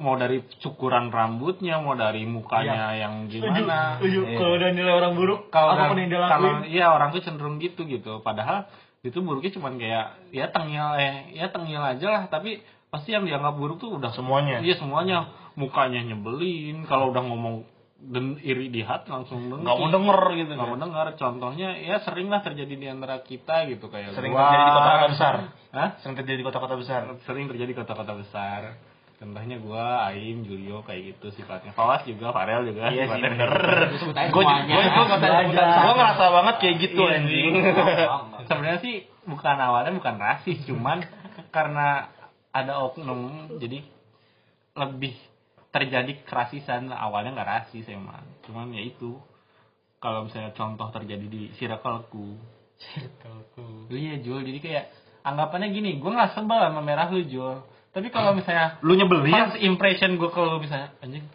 mau 0.00 0.16
dari 0.16 0.40
cukuran 0.62 1.12
rambutnya 1.12 1.78
mau 1.82 1.92
dari 1.92 2.24
mukanya 2.24 2.96
yang 2.96 3.28
gimana. 3.28 3.98
Setuju. 4.00 4.20
Iya. 4.24 4.38
kalau 4.40 4.52
udah 4.56 4.70
nilai 4.72 4.94
orang 4.94 5.12
buruk 5.14 5.40
kalau 5.52 5.76
apa 5.76 5.92
pun 5.92 5.98
yang 6.00 6.10
dia 6.10 6.20
lakuin? 6.20 6.32
kalau 6.32 6.50
iya 6.64 6.86
orang 6.94 7.08
tuh 7.12 7.22
cenderung 7.22 7.56
gitu 7.60 7.84
gitu. 7.84 8.24
Padahal 8.24 8.70
itu 9.02 9.18
buruknya 9.20 9.52
cuman 9.54 9.76
kayak 9.76 10.06
ya 10.30 10.46
tengil 10.48 10.86
eh 10.96 11.36
ya 11.36 11.52
tengil 11.52 11.82
aja 11.82 12.06
lah. 12.08 12.22
Tapi 12.32 12.62
pasti 12.88 13.12
yang 13.12 13.28
dianggap 13.28 13.54
buruk 13.56 13.78
tuh 13.82 13.96
udah 13.96 14.12
Semuanya? 14.16 14.64
iya 14.64 14.78
semuanya. 14.80 15.28
Mukanya 15.54 16.00
nyebelin. 16.00 16.88
Kalau 16.88 17.12
udah 17.12 17.22
ngomong 17.28 17.68
dan 18.02 18.34
iri 18.42 18.66
di 18.66 18.82
hati 18.82 19.14
langsung 19.14 19.46
benci. 19.46 19.62
nggak 19.62 19.78
mau 19.78 19.88
denger 19.94 20.20
gitu 20.34 20.50
nggak 20.58 20.70
mau 20.74 20.80
denger. 20.80 21.06
Contohnya 21.20 21.68
ya 21.78 22.02
sering 22.02 22.32
lah 22.32 22.42
terjadi 22.42 22.74
di 22.74 22.86
antara 22.90 23.22
kita 23.22 23.70
gitu. 23.70 23.86
Kayak 23.92 24.16
sering 24.18 24.34
gua. 24.34 24.48
terjadi 24.48 24.64
di 24.64 24.72
kota-kota 24.74 25.08
besar. 25.14 25.34
Hah? 25.72 25.88
sering 26.02 26.16
terjadi 26.18 26.38
di 26.40 26.46
kota-kota 26.48 26.74
besar. 26.74 27.00
Sering 27.28 27.46
terjadi 27.46 27.70
di 27.70 27.78
kota-kota 27.78 28.12
besar 28.18 28.91
contohnya 29.22 29.56
gua 29.62 30.10
Aim 30.10 30.42
Julio 30.42 30.82
kayak 30.82 31.14
gitu 31.14 31.30
sifatnya. 31.38 31.70
Fawas 31.78 32.02
juga 32.02 32.34
Farel 32.34 32.66
juga 32.66 32.90
iya 32.90 33.06
sih 33.06 33.22
bener. 33.22 33.50
Gue 34.34 34.42
gue 34.42 34.82
gue 35.62 35.94
ngerasa 35.94 36.24
banget 36.26 36.54
kayak 36.58 36.76
gitu 36.82 37.02
Iya, 37.06 37.22
anjing. 37.22 37.52
sebenarnya 38.50 38.80
sih 38.82 39.06
bukan 39.22 39.56
awalnya 39.62 39.94
bukan 39.94 40.18
rasis 40.18 40.58
cuman 40.66 41.06
karena 41.54 42.10
ada 42.50 42.82
oknum 42.82 43.46
jadi 43.62 43.86
lebih 44.74 45.14
terjadi 45.70 46.26
kerasisan. 46.26 46.90
Awalnya 46.90 47.38
nggak 47.38 47.50
rasis 47.70 47.86
emang 47.86 48.26
cuman 48.42 48.74
ya 48.74 48.82
itu. 48.82 49.22
Kalau 50.02 50.26
misalnya 50.26 50.50
contoh 50.58 50.90
terjadi 50.90 51.30
di 51.30 51.54
circleku. 51.54 52.34
Iya 53.86 54.18
Jul 54.18 54.42
jadi 54.42 54.58
kayak 54.58 54.84
anggapannya 55.22 55.70
gini 55.70 56.02
gue 56.02 56.10
nggak 56.10 56.34
sebel 56.34 56.58
sama 56.58 56.82
merah 56.82 57.06
lu 57.06 57.22
Jul 57.22 57.62
tapi 57.92 58.08
kalau 58.08 58.32
misalnya 58.32 58.80
lu 58.80 58.92
nyebelin? 58.92 59.28
first 59.28 59.60
impression 59.60 60.16
gue 60.16 60.28
kalau 60.28 60.56
misalnya 60.56 60.96
anjing 60.98 61.28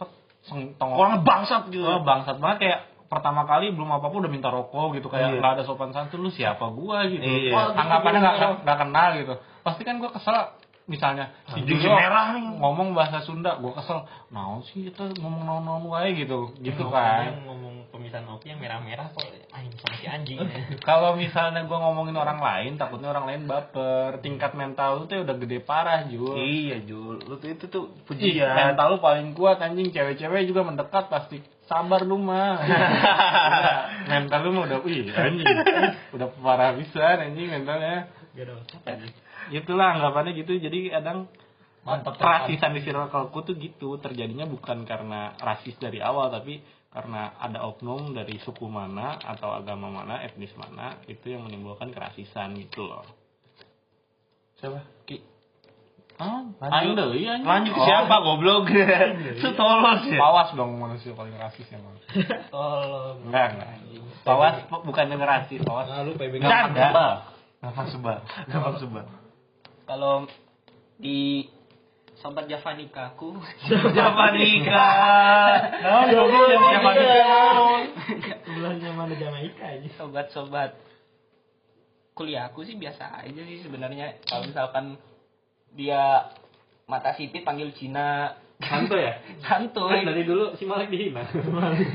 seng- 0.43 0.73
tongok 0.75 0.97
orang 0.97 1.21
bangsat 1.21 1.69
gitu. 1.69 1.85
Oh, 1.85 2.01
bangsat 2.01 2.37
banget 2.37 2.57
kayak 2.59 2.79
pertama 3.07 3.45
kali 3.45 3.71
belum 3.71 3.87
apa 3.89 4.03
apa 4.03 4.15
udah 4.17 4.27
minta 4.27 4.49
rokok 4.49 4.95
gitu 4.95 5.07
kayak 5.07 5.31
Iya. 5.31 5.39
nggak 5.39 5.51
ada 5.53 5.63
sopan 5.63 5.91
santun 5.91 6.19
lu 6.19 6.29
siapa 6.29 6.67
gua? 6.69 7.05
gitu. 7.05 7.23
Iya. 7.23 7.53
Wah, 7.53 7.65
anggapannya 7.71 8.19
nggak 8.19 8.35
nggak 8.63 8.77
kenal 8.77 9.09
gitu. 9.15 9.33
Pasti 9.61 9.81
kan 9.83 9.95
gua 9.97 10.09
kesel 10.09 10.35
misalnya 10.87 11.35
si 11.51 11.59
merah 11.67 12.31
nih. 12.31 12.63
ngomong 12.63 12.95
bahasa 12.95 13.19
Sunda 13.27 13.59
gua 13.59 13.75
kesel. 13.75 14.07
Naon 14.31 14.63
sih 14.71 14.87
itu 14.87 15.03
ngomong 15.19 15.43
naon 15.43 15.63
naon 15.67 15.83
wae 15.91 16.15
gitu 16.15 16.55
gitu 16.63 16.87
kan. 16.87 17.43
ngomong 17.43 17.91
pemisahan 17.91 18.23
opi 18.31 18.55
yang 18.55 18.63
merah-merah 18.63 19.11
kok 19.11 19.27
anjing 19.51 19.75
sama 19.83 19.95
si 19.99 20.05
anjing. 20.07 20.39
Kalau 20.87 21.19
misalnya 21.19 21.67
gua 21.67 21.83
ngomongin 21.91 22.15
orang 22.15 22.39
lain 22.39 22.79
takutnya 22.79 23.11
orang 23.11 23.27
lain 23.27 23.51
baper. 23.51 24.23
Tingkat 24.23 24.55
mental 24.55 25.03
lu 25.03 25.11
tuh 25.11 25.27
udah 25.27 25.35
gede 25.35 25.59
parah 25.59 26.07
Jul. 26.07 26.39
Iya 26.39 26.79
Jul. 26.87 27.19
Lu 27.27 27.35
tuh 27.35 27.51
itu 27.51 27.67
tuh 27.67 27.91
pujian. 28.07 28.55
Mental 28.55 28.95
lu 28.95 28.97
paling 29.03 29.35
kuat 29.35 29.59
anjing. 29.59 29.91
Cewek-cewek 29.91 30.47
juga 30.47 30.63
mendekat 30.63 31.11
pasti 31.11 31.43
sabar 31.67 32.07
lu 32.07 32.15
mah. 32.15 32.63
Mental 34.11 34.39
lu 34.39 34.55
mah 34.55 34.63
udah 34.71 34.79
wih 34.87 35.11
anjing. 35.11 35.43
Udah 36.15 36.31
parah 36.39 36.71
bisa 36.79 37.19
anjing 37.19 37.51
mentalnya 37.51 38.07
itulah 39.51 39.97
anggapannya 39.97 40.35
gitu 40.35 40.57
jadi 40.57 40.99
kadang 40.99 41.27
Mantap, 41.87 42.19
rasisan 42.19 42.75
di 42.75 42.83
circleku 42.83 43.39
tuh 43.47 43.55
gitu 43.55 43.95
terjadinya 44.03 44.43
bukan 44.43 44.83
karena 44.83 45.39
rasis 45.39 45.79
dari 45.79 46.03
awal 46.03 46.27
tapi 46.27 46.59
karena 46.91 47.31
ada 47.39 47.63
oknum 47.63 48.11
dari 48.11 48.35
suku 48.43 48.67
mana 48.67 49.15
atau 49.23 49.55
agama 49.55 49.87
mana 49.87 50.19
etnis 50.19 50.51
mana 50.59 50.99
itu 51.07 51.31
yang 51.31 51.47
menimbulkan 51.47 51.95
kerasisan 51.95 52.59
gitu 52.59 52.91
loh 52.91 53.07
siapa 54.59 54.83
ki 55.07 55.37
Ah, 56.17 56.41
aing 56.81 56.97
deui 56.97 57.29
anjing. 57.29 57.45
Lanjut 57.45 57.77
ke 57.77 57.81
siapa 57.85 58.25
goblok? 58.25 58.73
Tolol 59.53 60.01
sih. 60.09 60.17
Pawas 60.17 60.49
dong 60.57 60.81
manusia 60.81 61.13
paling 61.13 61.37
rasis 61.37 61.69
emang. 61.69 61.93
Tolong. 62.53 63.29
Enggak, 63.29 63.53
enggak. 63.53 63.69
Pawas 64.25 64.65
bukan 64.65 65.13
denger 65.13 65.29
rasis, 65.29 65.61
pawas. 65.61 65.85
Nah, 65.85 66.01
lu 66.01 66.17
PBG. 66.17 66.41
Gampang 66.41 67.87
sebal. 67.93 68.25
Gampang 68.49 68.81
sebal. 68.81 69.05
Kalau 69.87 70.27
di 70.99 71.47
sobat 72.19 72.45
Javanika 72.51 73.15
aku 73.15 73.39
Javanika. 73.97 74.87
Nah, 75.81 76.03
Javanika. 76.11 77.07
Sebelahnya 78.43 78.89
mana 78.93 79.13
Jamaika 79.15 79.65
aja. 79.77 79.87
sobat-sobat 79.95 80.75
kuliahku 82.17 82.65
sih 82.65 82.73
biasa 82.81 83.21
aja 83.21 83.41
sih 83.45 83.61
sebenarnya 83.61 84.17
kalau 84.25 84.49
misalkan 84.49 84.97
dia 85.77 86.33
mata 86.89 87.13
sipit 87.13 87.45
panggil 87.45 87.69
Cina 87.77 88.33
Santuy 88.57 89.05
ya? 89.05 89.13
santuy 89.45 90.01
Kan 90.01 90.09
dari 90.09 90.25
dulu 90.25 90.57
si 90.57 90.65
Malik 90.65 90.89
dihina. 90.89 91.29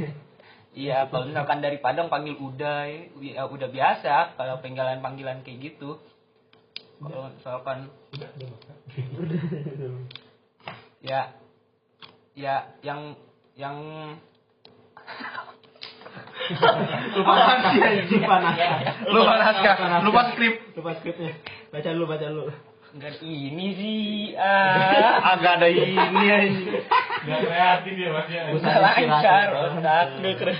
iya 0.78 1.10
kalau 1.10 1.26
misalkan 1.26 1.58
dari 1.58 1.82
Padang 1.82 2.06
panggil 2.06 2.38
Uday 2.38 3.10
ya 3.18 3.50
udah 3.50 3.66
biasa 3.66 4.38
kalau 4.38 4.62
panggilan 4.62 5.02
panggilan 5.02 5.42
kayak 5.42 5.74
gitu 5.74 5.98
kalau 7.02 7.28
misalkan 7.34 7.78
ya 11.02 11.34
ya 12.38 12.54
yang 12.86 13.18
yang 13.58 13.76
Lupa 17.16 17.32
naskah. 17.32 17.90
Lupa 18.10 18.36
naskah. 18.42 18.72
Lupa 19.08 19.34
naskah. 19.38 19.76
Lupa 20.04 20.20
skrip. 20.34 20.54
Lupa 20.76 20.90
skripnya. 21.00 21.32
Baca 21.72 21.88
dulu, 21.94 22.04
baca 22.10 22.26
dulu. 22.28 22.44
enggak 22.92 23.24
ini 23.24 23.72
sih 23.72 24.00
ah 24.36 25.32
Agak 25.32 25.64
ada 25.64 25.68
ini 25.72 26.24
anjing. 26.28 26.76
Enggak 27.24 27.40
kreatif 27.48 27.94
ya 27.96 28.08
Mas 28.12 28.28
ya. 28.28 28.42
udah 28.52 28.76
lancar 28.84 29.46
otak 29.48 30.06
udah 30.20 30.32
keren 30.36 30.56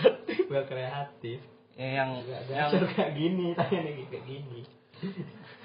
Gua 0.49 0.63
kreatif. 0.65 1.39
Ya, 1.77 1.89
yang 2.01 2.25
yang 2.49 2.69
kayak 2.73 3.13
gini, 3.17 3.53
tangannya 3.53 4.09
kayak 4.09 4.25
gini. 4.25 4.61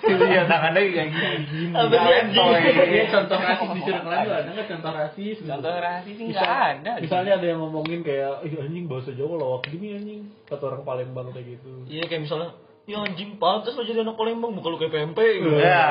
Iya, 0.06 0.46
tangannya 0.46 0.82
kayak 0.94 1.10
gini. 1.50 1.74
Apa 1.74 1.96
sih, 1.98 2.14
anjing? 2.14 2.48
Ini 2.86 3.06
contoh 3.10 3.38
rasis 3.42 3.70
di 3.74 3.82
circle 3.82 4.12
lain 4.14 4.28
ada 4.30 4.50
nggak 4.54 4.68
contoh 4.70 4.92
rasis? 4.94 5.38
gitu? 5.42 5.50
contoh 5.50 5.72
rahasia 5.74 6.14
sih 6.14 6.26
nggak 6.30 6.46
ada 6.46 6.92
Misalnya 7.02 7.32
ada 7.42 7.46
yang 7.50 7.60
ngomongin 7.66 8.00
kayak, 8.06 8.46
ih 8.46 8.54
anjing 8.62 8.86
bahasa 8.86 9.10
Jawa 9.18 9.36
lawak 9.42 9.66
gini 9.66 9.98
anjing. 9.98 10.22
Kata 10.46 10.64
orang 10.70 10.84
Palembang 10.86 11.34
kayak 11.34 11.58
gitu. 11.58 11.72
Iya 11.90 12.04
kayak 12.06 12.22
misalnya, 12.30 12.50
ya 12.86 12.98
anjing 13.02 13.30
pantas 13.42 13.74
lo 13.74 13.84
jadi 13.84 14.06
anak 14.06 14.16
Palembang 14.22 14.52
bukan 14.54 14.70
lu 14.70 14.78
kayak 14.78 14.94
PMP 14.94 15.20
gitu. 15.42 15.50
Ya. 15.58 15.82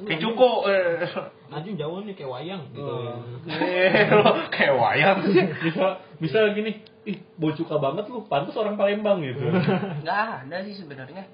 Kayak 0.00 0.20
eh. 0.72 1.04
Anjing 1.52 1.76
Jawa 1.76 1.96
nih 2.08 2.14
kayak 2.16 2.30
wayang 2.32 2.62
gitu. 2.72 2.94
Eh, 3.52 4.08
lo 4.16 4.32
kayak 4.48 4.74
wayang 4.80 5.18
sih. 5.28 5.44
bisa 5.60 6.00
bisa 6.16 6.38
gini, 6.56 6.80
ih 7.04 7.20
bocuka 7.36 7.76
banget 7.76 8.08
lu, 8.08 8.24
pantas 8.24 8.56
orang 8.56 8.80
Palembang 8.80 9.20
gitu. 9.20 9.44
nggak 10.00 10.20
ada 10.48 10.56
sih 10.64 10.72
sebenarnya 10.72 11.28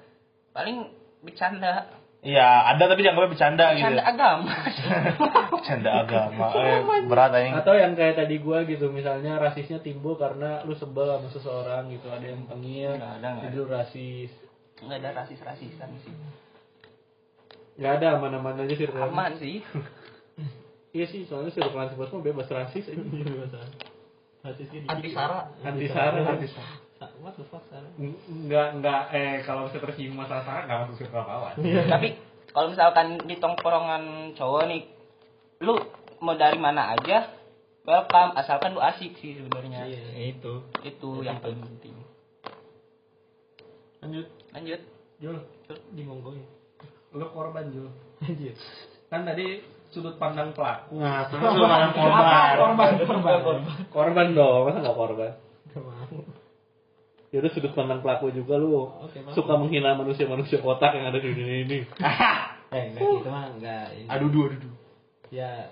paling 0.53 1.02
bercanda 1.23 1.87
Iya, 2.23 2.71
ada 2.71 2.87
tapi 2.87 3.03
jangan 3.03 3.27
bercanda 3.27 3.75
gitu. 3.75 3.83
bercanda 3.83 4.03
agama 4.07 4.53
Bercanda 5.59 5.91
agama. 6.07 6.45
Eh, 6.55 6.79
berat 7.03 7.31
anjing. 7.35 7.55
Atau 7.59 7.75
yang 7.75 7.99
kayak 7.99 8.15
tadi 8.15 8.39
gua 8.39 8.63
gitu, 8.63 8.87
misalnya 8.87 9.35
rasisnya 9.35 9.83
timbul 9.83 10.15
karena 10.15 10.63
lu 10.63 10.71
sebel 10.71 11.03
sama 11.03 11.27
seseorang 11.27 11.91
gitu, 11.91 12.07
ada 12.07 12.23
yang 12.23 12.47
Nggak 12.47 13.11
ada, 13.19 13.29
jadi 13.43 13.55
lu 13.59 13.67
rasis. 13.67 14.31
nggak 14.79 14.99
ada 15.03 15.09
rasis 15.19 15.39
rasisan 15.39 15.89
sih 15.99 16.15
Nggak 17.75 17.93
ada 17.99 18.07
aman-aman 18.15 18.55
aja 18.61 18.71
sih. 18.71 18.87
aman 18.87 19.31
sih 19.35 19.59
Iya 20.95 21.05
sih, 21.09 21.25
soalnya 21.27 21.51
sebut 21.51 22.07
mah 22.07 22.23
bebas 22.23 22.47
rasis 22.47 22.87
aja 22.87 23.03
bebas 23.35 23.51
rasis 24.47 24.69
ini. 24.71 24.87
Anti 24.87 25.11
sara. 25.11 25.51
Anti 25.59 25.87
sara. 25.89 26.19
Anti 26.23 26.47
sara. 26.47 26.71
What 27.19 27.35
the 27.35 27.45
fuck 27.47 27.63
sara? 27.67 27.89
Enggak 27.99 28.67
enggak 28.79 29.01
eh 29.15 29.41
kalau 29.43 29.67
bisa 29.67 29.79
tersinggung 29.83 30.19
masalah 30.19 30.43
sara 30.45 30.59
enggak 30.67 30.79
masuk 30.87 30.95
circle 31.01 31.25
kawan. 31.25 31.53
tapi 31.93 32.07
kalau 32.53 32.67
misalkan 32.69 33.07
di 33.25 33.35
tongkrongan 33.41 34.33
cowok 34.37 34.63
nih 34.69 34.81
lu 35.63 35.79
mau 36.23 36.35
dari 36.35 36.59
mana 36.59 36.95
aja 36.95 37.31
welcome 37.83 38.35
asalkan 38.39 38.75
lu 38.75 38.81
asik 38.83 39.15
sih 39.19 39.35
sebenarnya 39.39 39.87
itu. 40.15 40.63
itu 40.83 41.09
yang 41.23 41.39
paling 41.43 41.59
penting 41.59 41.95
Lanjut. 44.03 44.27
lanjut 44.51 44.81
Jul, 45.23 45.39
di 45.95 46.03
monggo 46.03 46.35
ya. 46.35 46.43
Lu 47.15 47.23
korban 47.31 47.71
Jul. 47.71 47.87
Anjir. 48.19 48.51
Kan 49.07 49.23
tadi 49.23 49.63
sudut 49.87 50.19
pandang 50.19 50.51
pelaku. 50.51 50.99
Nah, 50.99 51.31
lu 51.31 51.63
malah 51.63 51.95
korban. 51.95 52.91
Korban, 52.99 53.39
korban. 53.39 53.59
Korban 53.87 54.27
dong, 54.35 54.67
masa 54.67 54.83
nggak 54.83 54.99
korban? 54.99 55.31
Ya 57.33 57.41
udah 57.41 57.49
sudut 57.49 57.73
pandang 57.73 58.05
pelaku 58.05 58.29
juga 58.29 58.61
lu. 58.61 58.93
suka 59.33 59.57
menghina 59.57 59.97
manusia-manusia 59.97 60.61
kotak 60.61 60.93
yang 60.93 61.09
ada 61.09 61.17
di 61.17 61.33
dunia 61.33 61.57
ini. 61.65 61.79
Eh, 62.73 62.89
enggak 62.89 63.05
gitu 63.05 63.29
mah 63.29 63.45
enggak. 63.53 63.85
ini. 63.93 64.09
Aduh, 64.09 64.29
aduh, 64.33 64.45
aduh. 64.49 64.73
Ya 65.29 65.69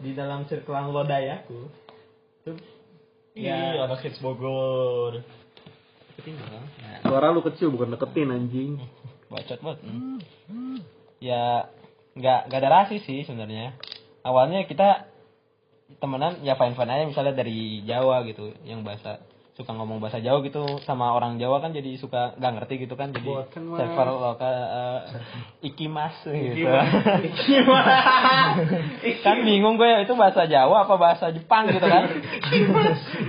di 0.00 0.16
dalam 0.16 0.48
circle 0.48 0.88
lodayaku 0.88 1.68
tuh 2.48 2.56
Iya, 3.36 3.76
ya 3.76 3.80
anak 3.84 4.00
hits 4.00 4.22
Bogor. 4.24 5.20
ketinggalan. 6.16 6.64
Ya, 6.80 7.04
Suara 7.04 7.28
lu 7.28 7.44
kecil 7.44 7.68
bukan 7.68 7.92
deketin 7.92 8.32
anjing. 8.32 8.80
bacot 9.32 9.60
banget. 9.60 9.78
Hmm. 9.84 10.80
Ya 11.20 11.68
nggak 12.16 12.40
nggak 12.48 12.60
ada 12.62 12.70
rasis 12.72 13.04
sih 13.04 13.26
sebenarnya. 13.28 13.76
Awalnya 14.24 14.64
kita 14.64 15.10
temenan 16.00 16.40
ya 16.40 16.56
fine 16.56 16.72
fine 16.72 16.88
aja 16.88 17.04
misalnya 17.04 17.34
dari 17.36 17.84
Jawa 17.84 18.24
gitu 18.24 18.54
yang 18.64 18.80
bahasa 18.80 19.20
suka 19.54 19.70
ngomong 19.70 20.02
bahasa 20.02 20.18
Jawa 20.18 20.42
gitu 20.42 20.66
sama 20.82 21.14
orang 21.14 21.38
Jawa 21.38 21.62
kan 21.62 21.70
jadi 21.70 21.94
suka 21.94 22.34
nggak 22.42 22.52
ngerti 22.58 22.90
gitu 22.90 22.98
kan 22.98 23.14
jadi 23.14 23.38
Mas. 23.38 23.54
server 23.54 24.08
lokal 24.18 24.50
eh, 24.50 25.00
ikimas 25.70 26.26
gitu. 26.26 26.66
kan 29.22 29.36
bingung 29.46 29.78
gue 29.78 30.02
itu 30.02 30.10
bahasa 30.18 30.50
Jawa 30.50 30.90
apa 30.90 30.98
bahasa 30.98 31.30
Jepang 31.30 31.70
gitu 31.70 31.86
kan. 31.86 32.02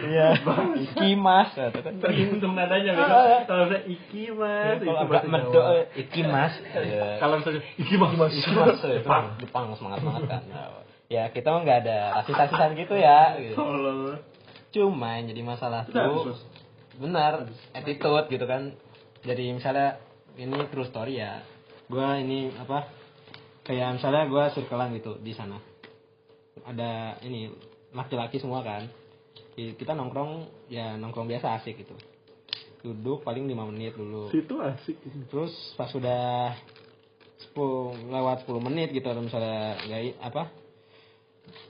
Iya. 0.09 0.41
ikimas 0.89 1.53
gitu 1.53 1.79
kan. 1.85 1.93
Tergantung 2.01 2.57
nadanya 2.57 2.91
gitu. 2.97 3.13
Kalau 3.45 3.65
saya 3.69 3.81
iki 3.85 4.33
mas, 4.33 4.81
Kalau 4.81 5.05
agak 5.05 5.29
medok 5.29 5.65
eh, 5.77 6.09
ikimas. 6.09 6.53
Iya. 6.73 7.21
Kalau 7.21 7.37
misalnya 7.37 7.61
iki 7.77 7.93
mas, 8.01 8.33
Ikimas 8.33 8.81
tuh, 8.81 8.97
itu 8.97 9.09
Jepang 9.45 9.77
semangat 9.77 10.01
semangat 10.01 10.21
kan. 10.25 10.41
Ya 11.05 11.29
kita 11.29 11.53
nggak 11.53 11.85
ada 11.85 12.17
rasis-rasisan 12.17 12.73
gitu 12.81 12.97
ya. 12.97 13.37
Gitu. 13.37 13.61
Cuma 14.75 15.15
yang 15.15 15.31
jadi 15.31 15.41
masalah 15.41 15.87
tuh 15.87 16.35
benar 16.97 17.47
attitude 17.71 17.95
gitu 18.27 18.43
kan. 18.43 18.75
Jadi 19.21 19.49
misalnya 19.49 19.95
ini 20.35 20.67
true 20.67 20.83
story 20.83 21.15
ya. 21.15 21.39
Gua 21.85 22.19
ini 22.19 22.51
apa? 22.53 22.91
Kayak 23.61 23.95
misalnya 23.95 24.27
gua 24.27 24.51
circlean 24.51 24.91
gitu 24.93 25.15
di 25.17 25.31
sana. 25.31 25.55
Ada 26.61 26.91
ini 27.21 27.47
laki-laki 27.91 28.37
semua 28.37 28.59
kan. 28.61 28.83
Ki- 29.53 29.73
Kita 29.73 29.91
nongkrong 29.91 30.31
ya 30.67 30.93
nongkrong 30.93 31.25
biasa 31.25 31.55
asik 31.55 31.79
gitu. 31.79 31.95
Duduk 32.81 33.23
paling 33.23 33.45
5 33.45 33.65
menit 33.65 33.95
dulu. 33.95 34.27
Situ 34.29 34.55
asik. 34.57 34.99
Terus 35.25 35.53
pas 35.73 35.87
sudah 35.87 36.51
10 37.47 37.55
lewat 38.07 38.43
10 38.43 38.59
menit 38.61 38.91
gitu 38.91 39.07
misalnya 39.15 39.79
nggak 39.81 40.01
i- 40.03 40.17
apa 40.19 40.43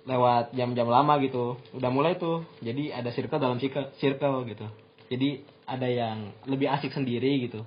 lewat 0.05 0.53
jam-jam 0.53 0.85
lama 0.85 1.17
gitu 1.19 1.57
udah 1.73 1.89
mulai 1.89 2.15
tuh 2.15 2.43
jadi 2.61 2.97
ada 2.97 3.09
circle 3.09 3.39
dalam 3.39 3.57
circle, 3.57 3.89
circle 3.97 4.45
gitu 4.45 4.65
jadi 5.05 5.41
ada 5.65 5.89
yang 5.89 6.29
lebih 6.45 6.69
asik 6.69 6.93
sendiri 6.93 7.49
gitu 7.49 7.65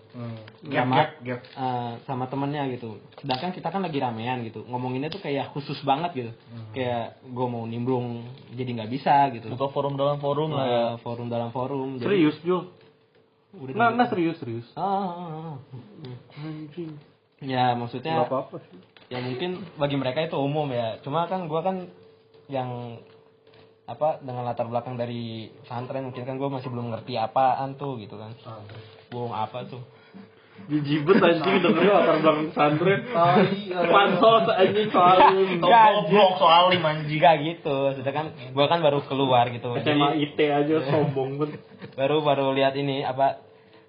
Gap, 0.70 0.86
sama 0.86 0.94
gap, 0.96 1.10
gap. 1.26 1.40
eh, 1.42 1.92
sama 2.06 2.24
temennya 2.30 2.70
gitu 2.70 3.02
sedangkan 3.18 3.50
kita 3.50 3.68
kan 3.70 3.82
lagi 3.82 3.98
ramean 3.98 4.46
gitu 4.46 4.62
ngomonginnya 4.70 5.10
tuh 5.10 5.18
kayak 5.18 5.50
khusus 5.50 5.78
banget 5.82 6.10
gitu 6.14 6.32
kayak 6.70 7.18
gue 7.26 7.46
mau 7.50 7.66
nimbrung 7.66 8.22
jadi 8.54 8.70
nggak 8.70 8.90
bisa 8.90 9.34
gitu 9.34 9.50
Buka 9.50 9.66
forum 9.74 9.98
dalam 9.98 10.22
forum 10.22 10.54
lah 10.54 10.66
ya. 10.66 10.78
Eh, 10.78 10.94
forum 11.02 11.26
dalam 11.26 11.50
forum 11.50 11.98
jadi 11.98 12.06
Serius 12.06 12.38
Jul? 12.46 12.70
udah 13.48 13.72
Nggak, 13.74 13.90
nggak 13.96 14.08
serius 14.12 14.36
serius. 14.38 14.66
Ah, 14.76 14.84
ah, 14.84 15.08
ah. 15.08 15.56
Anjing. 16.44 16.92
ya 17.40 17.72
maksudnya 17.74 18.26
apa-apa 18.26 18.60
sih. 18.60 18.78
ya 19.08 19.24
mungkin 19.24 19.64
bagi 19.74 19.96
mereka 19.96 20.20
itu 20.20 20.36
umum 20.36 20.68
ya 20.68 21.00
cuma 21.00 21.24
kan 21.26 21.48
gua 21.48 21.64
kan 21.64 21.88
yang 22.48 23.00
apa 23.88 24.20
dengan 24.20 24.44
latar 24.44 24.68
belakang 24.68 25.00
dari 25.00 25.48
pesantren 25.64 26.12
mungkin 26.12 26.28
kan 26.28 26.36
gue 26.36 26.48
masih 26.52 26.68
belum 26.68 26.92
ngerti 26.92 27.16
apaan 27.16 27.80
tuh 27.80 27.96
gitu 27.96 28.20
kan. 28.20 28.36
Bohong 29.08 29.32
apa 29.32 29.64
tuh? 29.64 29.80
Jijibet 30.68 31.22
anjing 31.22 31.64
dengerin 31.64 31.88
latar 31.88 32.16
belakang 32.20 32.52
pesantren. 32.52 33.00
Pansos 33.88 34.44
anjing 34.52 34.88
soalin. 34.92 35.56
goblok 35.56 36.32
soal 36.36 36.68
anjing. 36.68 37.16
Gak 37.16 37.36
gitu 37.40 37.96
sedangkan 37.96 38.52
gua 38.52 38.68
kan 38.68 38.84
baru 38.84 39.00
keluar 39.08 39.48
gitu. 39.48 39.72
SMA 39.80 40.20
Jadi, 40.20 40.24
IT 40.28 40.38
aja 40.52 40.76
sombong 40.92 41.40
banget. 41.40 41.60
baru 41.96 42.20
baru 42.20 42.52
lihat 42.52 42.76
ini 42.76 43.00
apa 43.08 43.40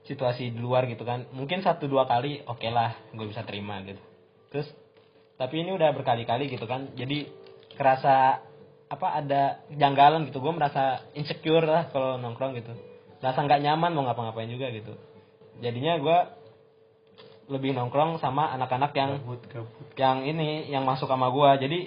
situasi 0.08 0.56
di 0.56 0.60
luar 0.64 0.88
gitu 0.88 1.04
kan. 1.04 1.28
Mungkin 1.36 1.60
satu 1.60 1.92
dua 1.92 2.08
kali 2.08 2.40
oke 2.48 2.72
lah 2.72 2.96
gue 3.12 3.28
bisa 3.28 3.44
terima 3.44 3.84
gitu. 3.84 4.00
Terus 4.56 4.72
tapi 5.36 5.60
ini 5.60 5.76
udah 5.76 5.92
berkali-kali 5.92 6.48
gitu 6.48 6.64
kan. 6.64 6.96
Jadi 6.96 7.28
kerasa 7.76 8.48
apa 8.90 9.08
ada 9.22 9.62
janggalan 9.70 10.26
gitu. 10.28 10.42
Gue 10.42 10.54
merasa 10.54 11.06
insecure 11.14 11.64
lah 11.64 11.94
kalau 11.94 12.18
nongkrong 12.18 12.58
gitu. 12.58 12.74
Merasa 13.22 13.46
nggak 13.46 13.62
nyaman 13.62 13.92
mau 13.94 14.04
ngapa-ngapain 14.10 14.50
juga 14.50 14.74
gitu. 14.74 14.98
Jadinya 15.62 16.02
gue 16.02 16.18
lebih 17.50 17.74
nongkrong 17.74 18.22
sama 18.22 18.50
anak-anak 18.54 18.92
yang 18.94 19.12
yang 19.98 20.18
ini 20.26 20.70
yang 20.70 20.86
masuk 20.86 21.10
sama 21.10 21.30
gue 21.30 21.50
jadi 21.70 21.80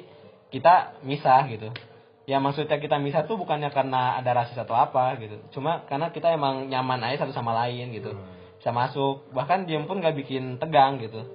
kita 0.54 1.02
misah 1.02 1.42
gitu. 1.50 1.74
Ya 2.22 2.38
maksudnya 2.38 2.78
kita 2.78 3.02
misah 3.02 3.26
tuh 3.26 3.34
bukannya 3.34 3.74
karena 3.74 4.22
ada 4.22 4.30
rasis 4.30 4.54
atau 4.54 4.78
apa 4.78 5.18
gitu. 5.18 5.42
Cuma 5.58 5.82
karena 5.90 6.14
kita 6.14 6.30
emang 6.30 6.70
nyaman 6.70 7.02
aja 7.02 7.26
satu 7.26 7.34
sama 7.34 7.50
lain 7.66 7.90
gitu. 7.90 8.14
Bisa 8.62 8.70
masuk. 8.70 9.26
Bahkan 9.34 9.66
diem 9.66 9.90
pun 9.90 9.98
nggak 9.98 10.14
bikin 10.22 10.62
tegang 10.62 11.02
gitu 11.02 11.26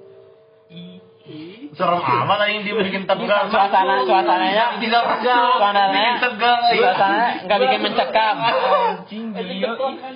Serem 1.69 1.99
amat 1.99 2.38
tadi 2.39 2.63
dia 2.63 2.73
bikin 2.73 3.03
tegang. 3.03 3.47
suasana 3.47 4.01
suasananya 4.01 4.65
Tidak 4.80 5.03
tegang. 5.09 5.43
suasananya 5.51 5.91
Bikin 5.91 6.15
tegang. 6.23 6.59
suasana 6.71 7.25
nggak 7.43 7.59
bikin 7.59 7.80
mencekam 7.82 8.36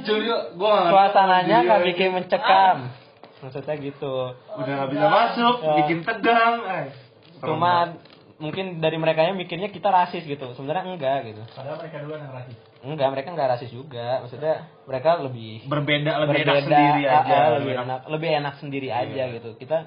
Julio, 0.01 0.37
gua 0.55 0.71
nggak 0.73 0.89
suasananya 0.89 1.57
nggak 1.61 1.81
bikin 1.85 2.09
mencekam 2.13 2.75
maksudnya 3.37 3.75
gitu 3.75 4.15
udah 4.53 4.71
nggak 4.71 4.89
bisa 4.91 5.07
masuk, 5.07 5.55
Ya. 5.59 5.73
bikin 5.81 5.97
tegang. 6.01 6.53
Eh. 6.61 6.85
cuma 7.41 7.97
mungkin 8.37 8.77
dari 8.77 8.95
mereka 8.95 9.25
mikirnya 9.31 9.67
kita 9.67 9.89
rasis 9.89 10.23
gitu 10.23 10.53
sebenarnya 10.53 10.85
enggak 10.87 11.17
gitu 11.27 11.41
Padahal 11.51 11.77
mereka 11.77 11.95
duluan 11.99 12.21
yang 12.21 12.31
rasis. 12.31 12.55
enggak 12.81 13.07
mereka 13.09 13.27
enggak 13.29 13.49
rasis 13.51 13.69
juga 13.69 14.21
maksudnya 14.21 14.55
mereka 14.83 15.09
lebih 15.19 15.65
berbeda 15.65 16.11
lebih 16.21 16.33
berbeda 16.37 16.51
enak 16.51 16.63
sendiri 16.63 17.01
ah, 17.03 17.19
aja. 17.19 17.33
ah, 17.35 17.49
lebih 17.55 17.73
enak 17.75 17.99
lebih 18.07 18.29
enak 18.31 18.53
sendiri 18.57 18.89
aja 18.89 19.23
gitu 19.31 19.49
kita 19.57 19.77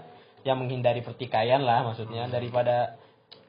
yang 0.45 0.61
menghindari 0.61 1.01
pertikaian 1.01 1.65
lah 1.65 1.83
maksudnya 1.83 2.29
daripada 2.29 3.01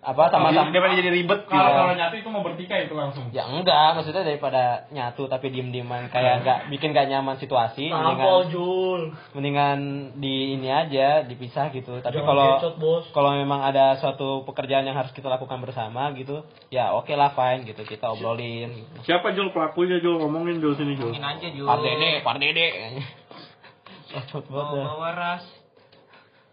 apa 0.06 0.30
sama-sama 0.30 0.70
daripada 0.70 1.02
jadi 1.02 1.10
ribet 1.10 1.50
Kalau 1.50 1.66
Iya. 1.66 1.78
kalau 1.82 1.94
nyatu 1.98 2.16
itu 2.22 2.30
mau 2.30 2.46
bertikai 2.46 2.86
itu 2.86 2.94
langsung. 2.94 3.26
ya 3.34 3.42
enggak 3.50 3.98
maksudnya 3.98 4.22
daripada 4.22 4.86
nyatu 4.94 5.26
tapi 5.26 5.50
diem 5.50 5.74
dieman 5.74 6.14
kayak 6.14 6.46
enggak 6.46 6.60
bikin 6.70 6.94
gak 6.94 7.10
nyaman 7.10 7.42
situasi 7.42 7.90
mendingan 7.90 8.46
Jul. 8.54 9.02
mendingan 9.34 9.80
di 10.22 10.54
ini 10.54 10.70
aja 10.70 11.26
dipisah 11.26 11.74
gitu 11.74 12.06
tapi 12.06 12.22
Jangan 12.22 12.30
kalau 12.30 12.50
kalau 13.10 13.32
memang 13.34 13.66
ada 13.66 13.98
suatu 13.98 14.46
pekerjaan 14.46 14.86
yang 14.86 14.94
harus 14.94 15.10
kita 15.10 15.26
lakukan 15.26 15.58
bersama 15.58 16.14
gitu 16.14 16.46
ya 16.70 16.94
oke 16.94 17.10
lah 17.10 17.34
fine 17.34 17.66
gitu 17.66 17.82
kita 17.82 18.06
obrolin. 18.06 18.86
Siapa 19.10 19.34
Jul 19.34 19.50
pelakunya 19.50 19.98
Jul 19.98 20.22
ngomongin 20.22 20.62
Jul 20.62 20.78
sini 20.78 21.02
Jul. 21.02 21.18
Mungkin 21.18 21.26
aja 21.26 21.48
Jul. 21.50 21.66
Par 21.66 21.82
dede 21.82 22.12
par 22.22 22.38
dede 22.38 22.68
Bawa, 24.48 24.86
bawa 24.86 25.10
ras. 25.12 25.65